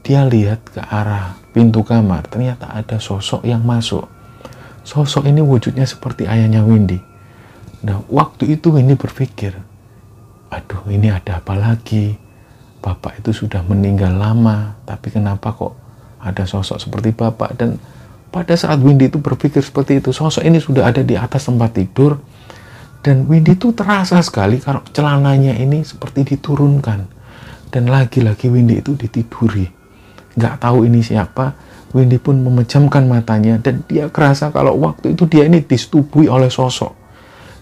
dia 0.00 0.24
lihat 0.24 0.64
ke 0.64 0.80
arah 0.80 1.36
pintu 1.52 1.84
kamar, 1.84 2.24
ternyata 2.28 2.72
ada 2.72 2.96
sosok 2.96 3.44
yang 3.44 3.60
masuk. 3.64 4.08
Sosok 4.80 5.28
ini 5.28 5.44
wujudnya 5.44 5.84
seperti 5.84 6.24
ayahnya 6.24 6.64
Windy. 6.64 6.96
Nah 7.84 8.00
waktu 8.08 8.56
itu 8.56 8.72
Windy 8.72 8.96
berpikir, 8.96 9.52
aduh 10.48 10.88
ini 10.88 11.12
ada 11.12 11.44
apa 11.44 11.52
lagi? 11.52 12.25
Bapak 12.80 13.18
itu 13.18 13.34
sudah 13.34 13.66
meninggal 13.66 14.14
lama, 14.14 14.78
tapi 14.86 15.10
kenapa 15.10 15.50
kok 15.50 15.74
ada 16.22 16.46
sosok 16.46 16.78
seperti 16.78 17.10
bapak? 17.10 17.58
Dan 17.58 17.82
pada 18.30 18.54
saat 18.54 18.78
Windy 18.78 19.10
itu 19.10 19.18
berpikir 19.18 19.62
seperti 19.64 19.98
itu, 19.98 20.14
sosok 20.14 20.46
ini 20.46 20.62
sudah 20.62 20.90
ada 20.90 21.02
di 21.02 21.18
atas 21.18 21.46
tempat 21.50 21.74
tidur, 21.74 22.22
dan 23.02 23.26
Windy 23.26 23.54
itu 23.54 23.70
terasa 23.74 24.18
sekali 24.22 24.58
kalau 24.58 24.82
celananya 24.90 25.54
ini 25.54 25.86
seperti 25.86 26.36
diturunkan. 26.36 27.14
Dan 27.70 27.90
lagi-lagi 27.90 28.46
Windy 28.46 28.82
itu 28.82 28.94
ditiduri. 28.94 29.66
Nggak 30.38 30.62
tahu 30.62 30.86
ini 30.86 31.02
siapa, 31.02 31.54
Windy 31.94 32.18
pun 32.18 32.38
memejamkan 32.42 33.06
matanya 33.06 33.58
dan 33.62 33.82
dia 33.86 34.10
kerasa 34.10 34.50
kalau 34.50 34.78
waktu 34.78 35.14
itu 35.14 35.26
dia 35.26 35.46
ini 35.46 35.62
disetubui 35.62 36.26
oleh 36.26 36.50
sosok. 36.50 36.94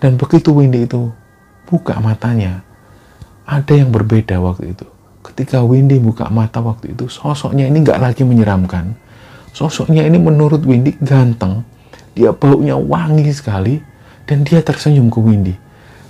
Dan 0.00 0.20
begitu 0.20 0.52
Windy 0.52 0.84
itu 0.84 1.08
buka 1.64 1.96
matanya, 2.00 2.60
ada 3.48 3.72
yang 3.72 3.88
berbeda 3.88 4.36
waktu 4.40 4.76
itu 4.76 4.93
ketika 5.24 5.64
Windy 5.64 5.96
buka 5.96 6.28
mata 6.28 6.60
waktu 6.60 6.92
itu, 6.92 7.08
sosoknya 7.08 7.64
ini 7.64 7.80
nggak 7.80 7.98
lagi 7.98 8.22
menyeramkan. 8.22 8.92
Sosoknya 9.56 10.04
ini 10.04 10.20
menurut 10.20 10.60
Windy 10.68 10.92
ganteng, 11.00 11.64
dia 12.12 12.30
baunya 12.36 12.76
wangi 12.76 13.32
sekali, 13.32 13.80
dan 14.28 14.44
dia 14.44 14.60
tersenyum 14.60 15.08
ke 15.08 15.18
Windy. 15.18 15.54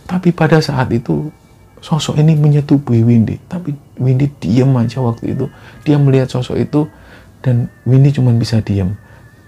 Tapi 0.05 0.35
pada 0.35 0.59
saat 0.59 0.91
itu, 0.91 1.31
sosok 1.79 2.19
ini 2.19 2.35
menyetubui 2.35 3.07
Windy. 3.07 3.39
Tapi 3.47 3.73
Windy 4.01 4.29
diam 4.43 4.75
aja 4.77 5.01
waktu 5.01 5.37
itu. 5.37 5.47
Dia 5.87 5.97
melihat 5.97 6.29
sosok 6.29 6.57
itu, 6.59 6.91
dan 7.45 7.71
Windy 7.87 8.11
cuma 8.13 8.35
bisa 8.35 8.59
diam. 8.61 8.97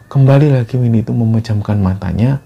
Kembali 0.06 0.54
lagi 0.54 0.78
Windy 0.78 1.02
itu 1.02 1.10
memejamkan 1.10 1.80
matanya. 1.82 2.38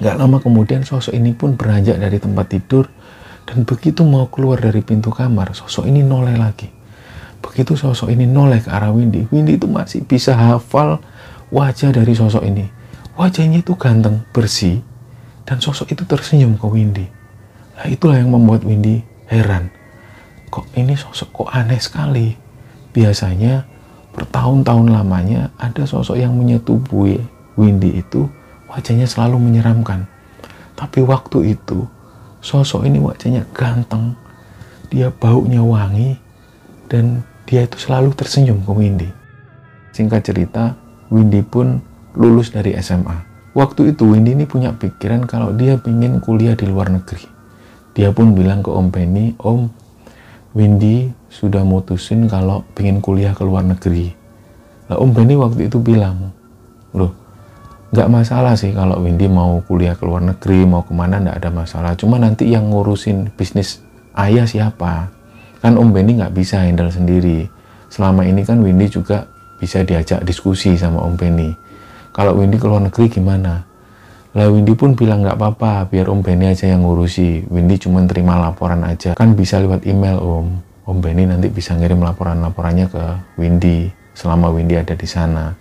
Gak 0.00 0.16
lama 0.16 0.40
kemudian 0.40 0.80
sosok 0.82 1.12
ini 1.12 1.36
pun 1.36 1.54
beranjak 1.54 2.00
dari 2.00 2.16
tempat 2.16 2.48
tidur 2.48 2.88
dan 3.50 3.66
begitu 3.66 4.06
mau 4.06 4.30
keluar 4.30 4.62
dari 4.62 4.78
pintu 4.78 5.10
kamar, 5.10 5.58
sosok 5.58 5.90
ini 5.90 6.06
noleh 6.06 6.38
lagi. 6.38 6.70
begitu 7.40 7.72
sosok 7.72 8.12
ini 8.12 8.28
noleh 8.28 8.60
ke 8.62 8.68
arah 8.70 8.92
Windy, 8.92 9.26
Windy 9.32 9.56
itu 9.56 9.66
masih 9.66 10.04
bisa 10.04 10.36
hafal 10.36 11.02
wajah 11.50 11.90
dari 11.90 12.12
sosok 12.14 12.46
ini. 12.46 12.68
Wajahnya 13.18 13.64
itu 13.64 13.74
ganteng, 13.74 14.22
bersih, 14.30 14.84
dan 15.48 15.58
sosok 15.58 15.90
itu 15.90 16.06
tersenyum 16.06 16.54
ke 16.54 16.66
Windy. 16.68 17.10
Nah 17.74 17.90
itulah 17.90 18.20
yang 18.20 18.30
membuat 18.30 18.62
Windy 18.62 19.02
heran. 19.26 19.72
Kok 20.52 20.78
ini 20.78 20.94
sosok 20.94 21.28
kok 21.32 21.48
aneh 21.50 21.80
sekali. 21.82 22.38
Biasanya 22.94 23.66
bertahun-tahun 24.14 24.86
lamanya 24.92 25.50
ada 25.58 25.82
sosok 25.88 26.20
yang 26.20 26.36
menyetubuhi 26.36 27.18
Windy 27.58 27.98
itu 27.98 28.30
wajahnya 28.70 29.10
selalu 29.10 29.42
menyeramkan. 29.42 30.06
Tapi 30.78 31.02
waktu 31.02 31.58
itu 31.58 31.88
sosok 32.40 32.88
ini 32.88 33.00
wajahnya 33.00 33.44
ganteng, 33.52 34.16
dia 34.88 35.12
baunya 35.12 35.60
wangi, 35.62 36.16
dan 36.90 37.22
dia 37.46 37.64
itu 37.64 37.78
selalu 37.78 38.12
tersenyum 38.16 38.60
ke 38.64 38.72
Windy. 38.72 39.10
Singkat 39.94 40.20
cerita, 40.26 40.74
Windy 41.12 41.44
pun 41.46 41.78
lulus 42.16 42.50
dari 42.50 42.74
SMA. 42.80 43.30
Waktu 43.54 43.94
itu 43.94 44.06
Windy 44.06 44.34
ini 44.34 44.46
punya 44.46 44.74
pikiran 44.74 45.26
kalau 45.26 45.50
dia 45.54 45.78
ingin 45.86 46.22
kuliah 46.22 46.54
di 46.54 46.66
luar 46.70 46.90
negeri. 46.90 47.26
Dia 47.94 48.14
pun 48.14 48.34
bilang 48.34 48.62
ke 48.62 48.70
Om 48.70 48.88
Penny, 48.94 49.34
Om, 49.42 49.66
Windy 50.54 51.10
sudah 51.30 51.62
mutusin 51.62 52.26
kalau 52.30 52.66
ingin 52.78 53.02
kuliah 53.02 53.34
ke 53.34 53.42
luar 53.42 53.66
negeri. 53.66 54.14
Nah, 54.86 54.98
Om 54.98 55.10
Penny 55.14 55.34
waktu 55.34 55.66
itu 55.66 55.78
bilang, 55.82 56.30
loh, 56.94 57.14
nggak 57.90 58.08
masalah 58.08 58.54
sih 58.54 58.70
kalau 58.70 59.02
Windy 59.02 59.26
mau 59.26 59.58
kuliah 59.66 59.98
ke 59.98 60.06
luar 60.06 60.22
negeri, 60.22 60.62
mau 60.62 60.86
ke 60.86 60.94
mana 60.94 61.18
nggak 61.18 61.36
ada 61.42 61.50
masalah. 61.50 61.92
Cuma 61.98 62.22
nanti 62.22 62.50
yang 62.50 62.70
ngurusin 62.70 63.34
bisnis 63.34 63.82
ayah 64.14 64.46
siapa? 64.46 65.10
Kan 65.60 65.76
Om 65.76 65.92
Benny 65.92 66.16
nggak 66.16 66.32
bisa 66.32 66.62
handle 66.62 66.88
sendiri. 66.88 67.50
Selama 67.90 68.22
ini 68.24 68.46
kan 68.46 68.62
Windy 68.62 68.88
juga 68.88 69.26
bisa 69.60 69.82
diajak 69.84 70.24
diskusi 70.24 70.78
sama 70.78 71.02
Om 71.04 71.14
Benny. 71.18 71.50
Kalau 72.16 72.38
Windy 72.38 72.56
ke 72.56 72.66
luar 72.70 72.86
negeri 72.86 73.12
gimana? 73.12 73.66
Lah 74.30 74.46
Windy 74.46 74.72
pun 74.78 74.94
bilang 74.94 75.26
nggak 75.26 75.36
apa-apa, 75.36 75.90
biar 75.90 76.06
Om 76.08 76.22
Benny 76.22 76.48
aja 76.48 76.70
yang 76.70 76.86
ngurusi. 76.86 77.50
Windy 77.50 77.76
cuma 77.76 78.00
terima 78.06 78.38
laporan 78.38 78.86
aja. 78.86 79.18
Kan 79.18 79.34
bisa 79.34 79.58
lewat 79.58 79.84
email 79.84 80.22
Om. 80.22 80.46
Om 80.86 80.98
Benny 81.02 81.28
nanti 81.28 81.52
bisa 81.52 81.76
ngirim 81.76 82.00
laporan-laporannya 82.00 82.86
ke 82.88 83.04
Windy 83.36 83.90
selama 84.16 84.48
Windy 84.48 84.80
ada 84.80 84.96
di 84.96 85.04
sana. 85.04 85.59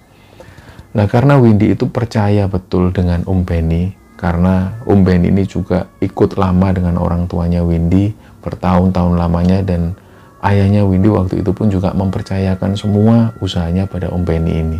Nah 0.89 1.05
karena 1.05 1.37
Windy 1.37 1.77
itu 1.77 1.85
percaya 1.89 2.49
betul 2.49 2.89
dengan 2.89 3.21
Om 3.29 3.45
Benny, 3.45 3.93
karena 4.17 4.81
Om 4.89 5.05
Benny 5.05 5.29
ini 5.29 5.45
juga 5.45 5.85
ikut 6.01 6.33
lama 6.33 6.73
dengan 6.73 6.97
orang 6.97 7.29
tuanya 7.29 7.61
Windy, 7.61 8.09
bertahun-tahun 8.41 9.13
lamanya 9.13 9.61
dan 9.61 9.93
ayahnya 10.41 10.81
Windy 10.81 11.13
waktu 11.13 11.45
itu 11.45 11.51
pun 11.53 11.69
juga 11.69 11.93
mempercayakan 11.93 12.73
semua 12.73 13.37
usahanya 13.37 13.85
pada 13.85 14.09
Om 14.09 14.23
Benny 14.25 14.53
ini. 14.65 14.79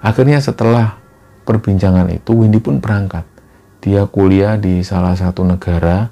Akhirnya 0.00 0.40
setelah 0.40 0.96
perbincangan 1.44 2.08
itu 2.08 2.32
Windy 2.32 2.62
pun 2.62 2.80
berangkat. 2.80 3.26
Dia 3.84 4.08
kuliah 4.08 4.56
di 4.56 4.80
salah 4.80 5.12
satu 5.12 5.44
negara. 5.44 6.08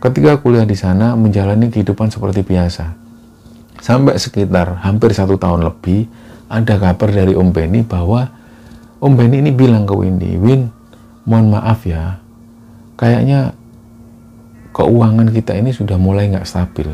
Ketika 0.00 0.38
kuliah 0.38 0.64
di 0.64 0.76
sana 0.78 1.18
menjalani 1.18 1.68
kehidupan 1.68 2.08
seperti 2.08 2.46
biasa. 2.46 2.96
Sampai 3.76 4.16
sekitar 4.16 4.80
hampir 4.82 5.12
satu 5.12 5.36
tahun 5.36 5.66
lebih 5.68 6.08
ada 6.46 6.74
kabar 6.78 7.10
dari 7.10 7.34
Om 7.34 7.50
Benny 7.50 7.82
bahwa 7.82 8.30
Om 9.02 9.12
Benny 9.18 9.42
ini 9.42 9.50
bilang 9.52 9.84
ke 9.84 9.94
Windy, 9.94 10.38
Win, 10.38 10.70
mohon 11.26 11.50
maaf 11.52 11.84
ya, 11.84 12.22
kayaknya 12.94 13.52
keuangan 14.72 15.28
kita 15.34 15.58
ini 15.58 15.74
sudah 15.74 15.98
mulai 15.98 16.30
nggak 16.30 16.46
stabil. 16.46 16.88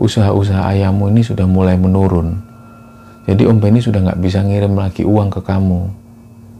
Usaha-usaha 0.00 0.72
ayahmu 0.72 1.12
ini 1.12 1.20
sudah 1.20 1.44
mulai 1.44 1.76
menurun. 1.76 2.40
Jadi 3.28 3.44
Om 3.44 3.60
Benny 3.60 3.84
sudah 3.84 4.00
nggak 4.00 4.20
bisa 4.22 4.40
ngirim 4.40 4.72
lagi 4.74 5.04
uang 5.04 5.28
ke 5.28 5.44
kamu. 5.44 5.92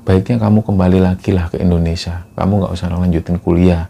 Baiknya 0.04 0.36
kamu 0.42 0.60
kembali 0.60 0.98
lagi 1.00 1.32
lah 1.32 1.48
ke 1.48 1.56
Indonesia. 1.56 2.28
Kamu 2.36 2.60
nggak 2.60 2.72
usah 2.76 2.92
lanjutin 2.92 3.40
kuliah. 3.40 3.88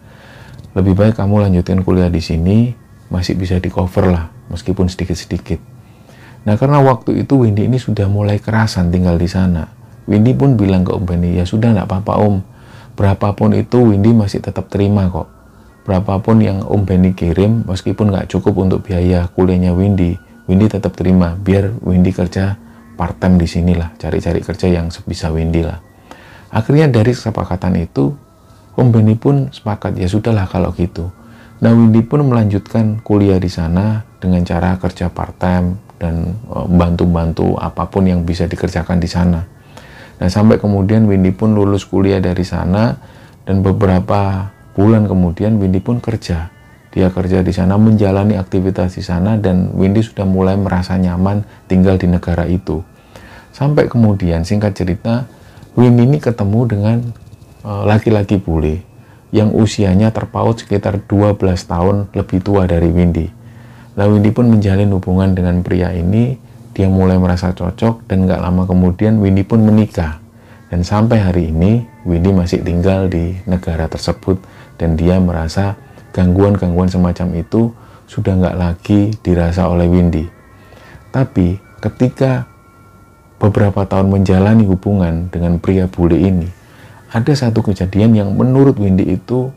Lebih 0.70 0.94
baik 0.94 1.18
kamu 1.18 1.50
lanjutin 1.50 1.82
kuliah 1.82 2.06
di 2.06 2.22
sini, 2.22 2.70
masih 3.10 3.34
bisa 3.34 3.58
di 3.58 3.66
cover 3.66 4.06
lah, 4.06 4.30
meskipun 4.54 4.86
sedikit-sedikit. 4.86 5.58
Nah 6.44 6.56
karena 6.56 6.80
waktu 6.80 7.24
itu 7.24 7.44
Windy 7.44 7.68
ini 7.68 7.76
sudah 7.76 8.08
mulai 8.08 8.40
kerasan 8.40 8.88
tinggal 8.88 9.20
di 9.20 9.28
sana. 9.28 9.68
Windy 10.08 10.32
pun 10.32 10.56
bilang 10.56 10.82
ke 10.82 10.90
Om 10.96 11.04
Benny, 11.04 11.36
ya 11.36 11.44
sudah 11.44 11.76
nggak 11.76 11.86
apa-apa 11.86 12.14
Om. 12.24 12.36
Berapapun 12.96 13.54
itu 13.54 13.78
Windy 13.92 14.10
masih 14.16 14.42
tetap 14.42 14.68
terima 14.72 15.06
kok 15.06 15.40
berapapun 15.90 16.38
yang 16.38 16.62
Om 16.62 16.86
Benny 16.86 17.10
kirim, 17.16 17.64
meskipun 17.64 18.12
nggak 18.12 18.30
cukup 18.30 18.62
untuk 18.62 18.86
biaya 18.86 19.26
kuliahnya 19.32 19.72
Windy, 19.74 20.14
Windy 20.46 20.70
tetap 20.70 20.94
terima, 20.94 21.34
biar 21.34 21.72
Windy 21.82 22.12
kerja 22.12 22.54
part 22.94 23.16
time 23.18 23.40
di 23.40 23.48
sini 23.48 23.74
lah, 23.74 23.90
cari-cari 23.96 24.38
kerja 24.44 24.70
yang 24.70 24.92
sebisa 24.92 25.32
Windy 25.32 25.64
lah. 25.64 25.82
Akhirnya 26.54 26.86
dari 26.86 27.10
kesepakatan 27.10 27.74
itu, 27.80 28.12
Om 28.78 28.88
Benny 28.94 29.16
pun 29.16 29.50
sepakat, 29.50 29.98
ya 29.98 30.06
sudahlah 30.06 30.46
kalau 30.46 30.70
gitu. 30.76 31.10
Nah, 31.60 31.74
Windy 31.76 32.06
pun 32.06 32.24
melanjutkan 32.24 33.02
kuliah 33.04 33.36
di 33.36 33.50
sana 33.50 34.06
dengan 34.16 34.46
cara 34.46 34.80
kerja 34.80 35.12
part 35.12 35.36
time 35.36 35.89
dan 36.00 36.34
e, 36.48 36.58
bantu-bantu 36.66 37.60
apa 37.60 37.86
pun 37.86 38.08
yang 38.08 38.24
bisa 38.24 38.48
dikerjakan 38.48 38.96
di 38.96 39.06
sana. 39.06 39.44
Nah, 40.20 40.28
sampai 40.28 40.56
kemudian 40.56 41.04
Windy 41.04 41.30
pun 41.36 41.52
lulus 41.52 41.84
kuliah 41.84 42.18
dari 42.18 42.42
sana 42.42 42.96
dan 43.44 43.60
beberapa 43.60 44.48
bulan 44.72 45.04
kemudian 45.04 45.60
Windy 45.60 45.84
pun 45.84 46.00
kerja. 46.00 46.48
Dia 46.90 47.06
kerja 47.14 47.46
di 47.46 47.54
sana, 47.54 47.78
menjalani 47.78 48.34
aktivitas 48.34 48.98
di 48.98 49.04
sana, 49.06 49.38
dan 49.38 49.70
Windy 49.78 50.02
sudah 50.02 50.26
mulai 50.26 50.58
merasa 50.58 50.98
nyaman 50.98 51.46
tinggal 51.70 51.94
di 51.94 52.10
negara 52.10 52.50
itu. 52.50 52.82
Sampai 53.54 53.86
kemudian, 53.86 54.42
singkat 54.42 54.74
cerita, 54.74 55.30
Windy 55.78 56.02
ini 56.02 56.18
ketemu 56.18 56.60
dengan 56.66 56.98
eh, 57.62 57.82
laki-laki 57.86 58.42
bule 58.42 58.82
yang 59.30 59.54
usianya 59.54 60.10
terpaut 60.10 60.58
sekitar 60.58 60.98
12 61.06 61.38
tahun 61.62 62.10
lebih 62.10 62.42
tua 62.42 62.66
dari 62.66 62.90
Windy. 62.90 63.39
Lalu 64.00 64.16
Windy 64.16 64.30
pun 64.32 64.48
menjalin 64.48 64.88
hubungan 64.96 65.36
dengan 65.36 65.60
pria 65.60 65.92
ini, 65.92 66.40
dia 66.72 66.88
mulai 66.88 67.20
merasa 67.20 67.52
cocok, 67.52 68.08
dan 68.08 68.24
gak 68.24 68.40
lama 68.40 68.64
kemudian 68.64 69.20
Windy 69.20 69.44
pun 69.44 69.60
menikah. 69.60 70.16
Dan 70.72 70.80
sampai 70.80 71.20
hari 71.20 71.52
ini, 71.52 71.84
Windy 72.08 72.32
masih 72.32 72.64
tinggal 72.64 73.12
di 73.12 73.36
negara 73.44 73.90
tersebut 73.90 74.40
dan 74.80 74.96
dia 74.96 75.20
merasa 75.20 75.76
gangguan-gangguan 76.14 76.86
semacam 76.86 77.36
itu 77.36 77.74
sudah 78.06 78.38
nggak 78.38 78.56
lagi 78.56 79.12
dirasa 79.20 79.66
oleh 79.66 79.90
Windy. 79.90 80.24
Tapi 81.10 81.58
ketika 81.82 82.46
beberapa 83.42 83.82
tahun 83.82 84.14
menjalani 84.14 84.62
hubungan 84.70 85.26
dengan 85.28 85.58
pria 85.58 85.90
bule 85.90 86.16
ini, 86.22 86.46
ada 87.10 87.34
satu 87.34 87.66
kejadian 87.66 88.14
yang 88.14 88.30
menurut 88.38 88.78
Windy 88.78 89.10
itu 89.10 89.50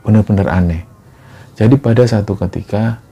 benar-benar 0.00 0.48
aneh. 0.48 0.88
Jadi 1.60 1.76
pada 1.76 2.08
satu 2.08 2.40
ketika 2.40 3.03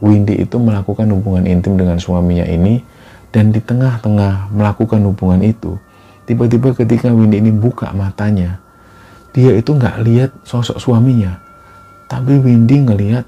Windy 0.00 0.40
itu 0.40 0.56
melakukan 0.56 1.06
hubungan 1.12 1.44
intim 1.44 1.76
dengan 1.76 2.00
suaminya 2.00 2.44
ini 2.48 2.80
dan 3.30 3.54
di 3.54 3.62
tengah-tengah 3.62 4.50
melakukan 4.50 4.98
hubungan 5.06 5.38
itu, 5.46 5.78
tiba-tiba 6.26 6.74
ketika 6.74 7.14
Windy 7.14 7.38
ini 7.38 7.54
buka 7.54 7.94
matanya, 7.94 8.58
dia 9.30 9.54
itu 9.54 9.70
nggak 9.70 9.96
lihat 10.02 10.30
sosok 10.42 10.82
suaminya. 10.82 11.38
Tapi 12.10 12.42
Windy 12.42 12.82
ngelihat 12.82 13.22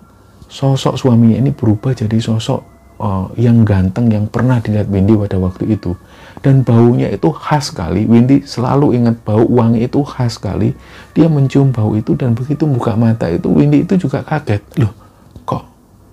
sosok 0.50 0.98
suaminya 0.98 1.38
ini 1.38 1.54
berubah 1.54 1.94
jadi 1.94 2.18
sosok 2.18 2.60
uh, 2.98 3.30
yang 3.38 3.62
ganteng 3.62 4.10
yang 4.10 4.26
pernah 4.26 4.58
dilihat 4.58 4.90
Windy 4.90 5.14
pada 5.14 5.38
waktu 5.38 5.78
itu. 5.78 5.94
Dan 6.42 6.66
baunya 6.66 7.06
itu 7.06 7.30
khas 7.30 7.70
sekali. 7.70 8.02
Windy 8.02 8.42
selalu 8.42 8.98
ingat 8.98 9.22
bau 9.22 9.46
wangi 9.46 9.86
itu 9.86 10.02
khas 10.02 10.42
sekali. 10.42 10.74
Dia 11.14 11.30
mencium 11.30 11.70
bau 11.70 11.94
itu 11.94 12.18
dan 12.18 12.34
begitu 12.34 12.66
buka 12.66 12.98
mata 12.98 13.30
itu 13.30 13.46
Windy 13.46 13.86
itu 13.86 13.94
juga 13.94 14.26
kaget. 14.26 14.66
Loh 14.82 15.01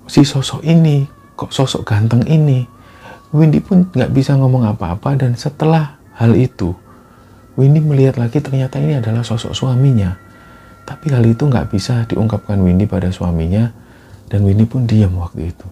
si 0.09 0.25
sosok 0.25 0.65
ini 0.65 1.05
kok 1.37 1.53
sosok 1.53 1.85
ganteng 1.85 2.25
ini 2.25 2.65
Windy 3.29 3.61
pun 3.61 3.85
nggak 3.93 4.09
bisa 4.09 4.33
ngomong 4.33 4.65
apa-apa 4.65 5.13
dan 5.13 5.37
setelah 5.37 6.01
hal 6.17 6.33
itu 6.33 6.73
Windy 7.59 7.83
melihat 7.83 8.15
lagi 8.15 8.39
ternyata 8.39 8.79
ini 8.79 9.03
adalah 9.03 9.19
sosok 9.19 9.51
suaminya. 9.51 10.15
Tapi 10.87 11.11
hal 11.11 11.27
itu 11.27 11.43
nggak 11.43 11.67
bisa 11.67 12.07
diungkapkan 12.07 12.55
Windy 12.55 12.87
pada 12.87 13.11
suaminya 13.11 13.67
dan 14.31 14.47
Windy 14.47 14.63
pun 14.63 14.87
diam 14.87 15.19
waktu 15.19 15.51
itu. 15.51 15.67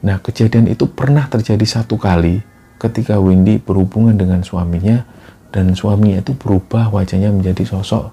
Nah 0.00 0.16
kejadian 0.24 0.72
itu 0.72 0.88
pernah 0.88 1.28
terjadi 1.28 1.60
satu 1.60 2.00
kali 2.00 2.40
ketika 2.80 3.20
Windy 3.20 3.60
berhubungan 3.60 4.16
dengan 4.16 4.40
suaminya 4.40 5.04
dan 5.52 5.76
suaminya 5.76 6.24
itu 6.24 6.32
berubah 6.32 6.88
wajahnya 6.88 7.28
menjadi 7.36 7.68
sosok 7.68 8.08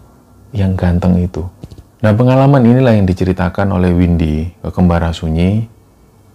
yang 0.52 0.76
ganteng 0.76 1.16
itu. 1.16 1.48
Nah 1.98 2.14
pengalaman 2.14 2.62
inilah 2.62 2.94
yang 2.94 3.10
diceritakan 3.10 3.74
oleh 3.74 3.90
Windy 3.90 4.54
ke 4.62 4.70
Kembara 4.70 5.10
Sunyi. 5.10 5.66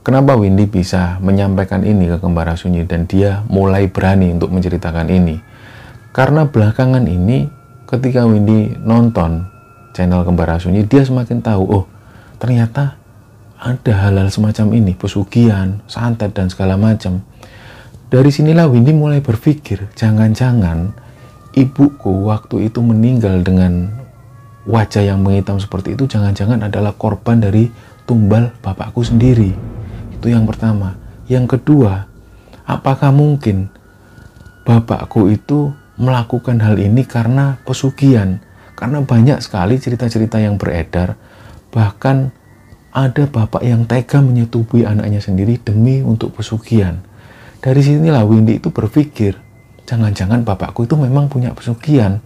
Kenapa 0.02 0.34
Windy 0.34 0.66
bisa 0.66 1.22
menyampaikan 1.22 1.86
ini 1.86 2.10
ke 2.10 2.18
Kembara 2.18 2.58
Sunyi 2.58 2.82
dan 2.82 3.06
dia 3.06 3.46
mulai 3.46 3.86
berani 3.86 4.34
untuk 4.34 4.50
menceritakan 4.50 5.06
ini? 5.06 5.38
Karena 6.10 6.50
belakangan 6.50 7.06
ini 7.06 7.46
ketika 7.86 8.26
Windy 8.26 8.74
nonton 8.82 9.46
channel 9.94 10.26
Kembar 10.26 10.58
Sunyi, 10.58 10.82
dia 10.82 11.06
semakin 11.06 11.38
tahu, 11.38 11.62
oh 11.70 11.84
ternyata 12.42 12.98
ada 13.62 13.92
hal-hal 14.02 14.26
semacam 14.34 14.74
ini, 14.74 14.98
pesugihan, 14.98 15.78
santet 15.86 16.34
dan 16.34 16.50
segala 16.50 16.74
macam. 16.74 17.22
Dari 18.10 18.34
sinilah 18.34 18.66
Windy 18.66 18.90
mulai 18.90 19.22
berpikir, 19.22 19.94
jangan-jangan 19.94 20.90
ibuku 21.54 22.26
waktu 22.26 22.66
itu 22.66 22.82
meninggal 22.82 23.46
dengan 23.46 24.01
wajah 24.66 25.02
yang 25.02 25.22
menghitam 25.22 25.58
seperti 25.58 25.94
itu, 25.98 26.06
jangan-jangan 26.06 26.66
adalah 26.66 26.94
korban 26.94 27.42
dari 27.42 27.70
tumbal 28.06 28.54
bapakku 28.62 29.02
sendiri. 29.02 29.50
Itu 30.14 30.30
yang 30.30 30.46
pertama. 30.46 30.94
Yang 31.26 31.58
kedua, 31.58 32.06
apakah 32.66 33.10
mungkin 33.10 33.70
bapakku 34.62 35.30
itu 35.30 35.74
melakukan 35.98 36.62
hal 36.62 36.78
ini 36.78 37.02
karena 37.06 37.58
pesugihan? 37.66 38.42
Karena 38.74 39.02
banyak 39.02 39.38
sekali 39.38 39.78
cerita-cerita 39.78 40.42
yang 40.42 40.58
beredar, 40.58 41.14
bahkan 41.70 42.34
ada 42.92 43.24
bapak 43.24 43.64
yang 43.64 43.88
tega 43.88 44.20
menyetubui 44.20 44.84
anaknya 44.84 45.22
sendiri 45.22 45.56
demi 45.62 46.04
untuk 46.04 46.36
pesugihan. 46.36 47.00
Dari 47.62 47.78
sinilah 47.78 48.26
Windy 48.26 48.58
itu 48.58 48.74
berpikir, 48.74 49.38
jangan-jangan 49.86 50.42
bapakku 50.42 50.84
itu 50.84 50.98
memang 50.98 51.30
punya 51.30 51.54
pesugihan. 51.54 52.18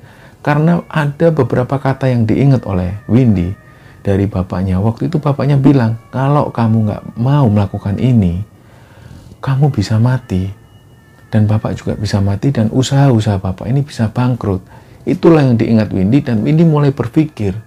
Karena 0.46 0.86
ada 0.86 1.34
beberapa 1.34 1.74
kata 1.74 2.06
yang 2.06 2.22
diingat 2.22 2.62
oleh 2.70 3.02
Windy 3.10 3.50
dari 4.06 4.30
bapaknya. 4.30 4.78
Waktu 4.78 5.10
itu 5.10 5.18
bapaknya 5.18 5.58
bilang, 5.58 5.98
kalau 6.14 6.54
kamu 6.54 6.86
nggak 6.86 7.02
mau 7.18 7.50
melakukan 7.50 7.98
ini, 7.98 8.46
kamu 9.42 9.74
bisa 9.74 9.98
mati. 9.98 10.46
Dan 11.26 11.50
bapak 11.50 11.74
juga 11.74 11.98
bisa 11.98 12.22
mati 12.22 12.54
dan 12.54 12.70
usaha-usaha 12.70 13.42
bapak 13.42 13.66
ini 13.66 13.82
bisa 13.82 14.06
bangkrut. 14.06 14.62
Itulah 15.02 15.42
yang 15.42 15.58
diingat 15.58 15.90
Windy 15.90 16.22
dan 16.22 16.46
Windy 16.46 16.62
mulai 16.62 16.94
berpikir, 16.94 17.58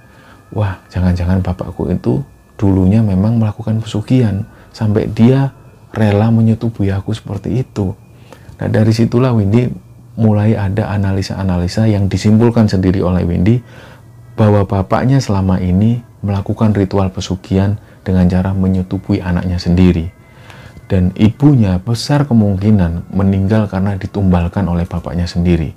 wah 0.55 0.79
jangan-jangan 0.87 1.43
bapakku 1.43 1.91
itu 1.91 2.23
dulunya 2.55 3.03
memang 3.03 3.35
melakukan 3.35 3.83
pesugihan 3.83 4.47
sampai 4.71 5.11
dia 5.11 5.51
rela 5.91 6.31
menyetubui 6.31 6.87
aku 6.95 7.11
seperti 7.11 7.59
itu. 7.59 7.91
Nah 8.59 8.67
dari 8.71 8.95
situlah 8.95 9.35
Windy 9.35 9.67
mulai 10.19 10.59
ada 10.59 10.91
analisa-analisa 10.91 11.87
yang 11.87 12.11
disimpulkan 12.11 12.67
sendiri 12.67 12.99
oleh 12.99 13.23
Windy 13.23 13.63
bahwa 14.35 14.67
bapaknya 14.67 15.23
selama 15.23 15.63
ini 15.63 16.03
melakukan 16.19 16.75
ritual 16.75 17.07
pesugihan 17.15 17.79
dengan 18.03 18.27
cara 18.27 18.51
menyetubui 18.51 19.23
anaknya 19.23 19.55
sendiri. 19.55 20.11
Dan 20.89 21.15
ibunya 21.15 21.79
besar 21.79 22.27
kemungkinan 22.27 23.15
meninggal 23.15 23.71
karena 23.71 23.95
ditumbalkan 23.95 24.67
oleh 24.67 24.83
bapaknya 24.83 25.29
sendiri. 25.29 25.71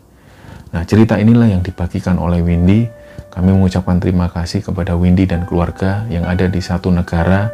Nah 0.73 0.83
cerita 0.89 1.21
inilah 1.21 1.53
yang 1.53 1.63
dibagikan 1.63 2.19
oleh 2.19 2.43
Windy. 2.43 2.89
Kami 3.33 3.49
mengucapkan 3.53 3.97
terima 3.97 4.29
kasih 4.29 4.61
kepada 4.61 4.97
Windy 4.97 5.25
dan 5.25 5.45
keluarga 5.49 6.05
yang 6.09 6.25
ada 6.29 6.49
di 6.49 6.61
satu 6.61 6.93
negara 6.93 7.49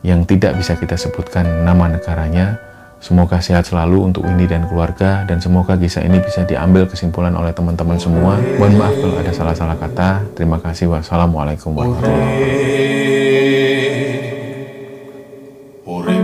yang 0.00 0.24
tidak 0.24 0.56
bisa 0.56 0.76
kita 0.76 0.96
sebutkan 0.96 1.64
nama 1.64 1.88
negaranya. 1.92 2.69
Semoga 3.00 3.40
sehat 3.40 3.64
selalu 3.64 4.12
untuk 4.12 4.28
Windy 4.28 4.44
dan 4.44 4.68
keluarga 4.68 5.24
dan 5.24 5.40
semoga 5.40 5.72
kisah 5.72 6.04
ini 6.04 6.20
bisa 6.20 6.44
diambil 6.44 6.84
kesimpulan 6.84 7.32
oleh 7.32 7.48
teman-teman 7.56 7.96
semua. 7.96 8.36
Mohon 8.60 8.74
maaf 8.76 8.94
kalau 9.00 9.16
ada 9.16 9.32
salah-salah 9.32 9.76
kata. 9.80 10.20
Terima 10.36 10.60
kasih. 10.60 10.92
Wassalamualaikum 10.92 11.72
warahmatullahi 11.72 12.28
Ore 15.88 16.20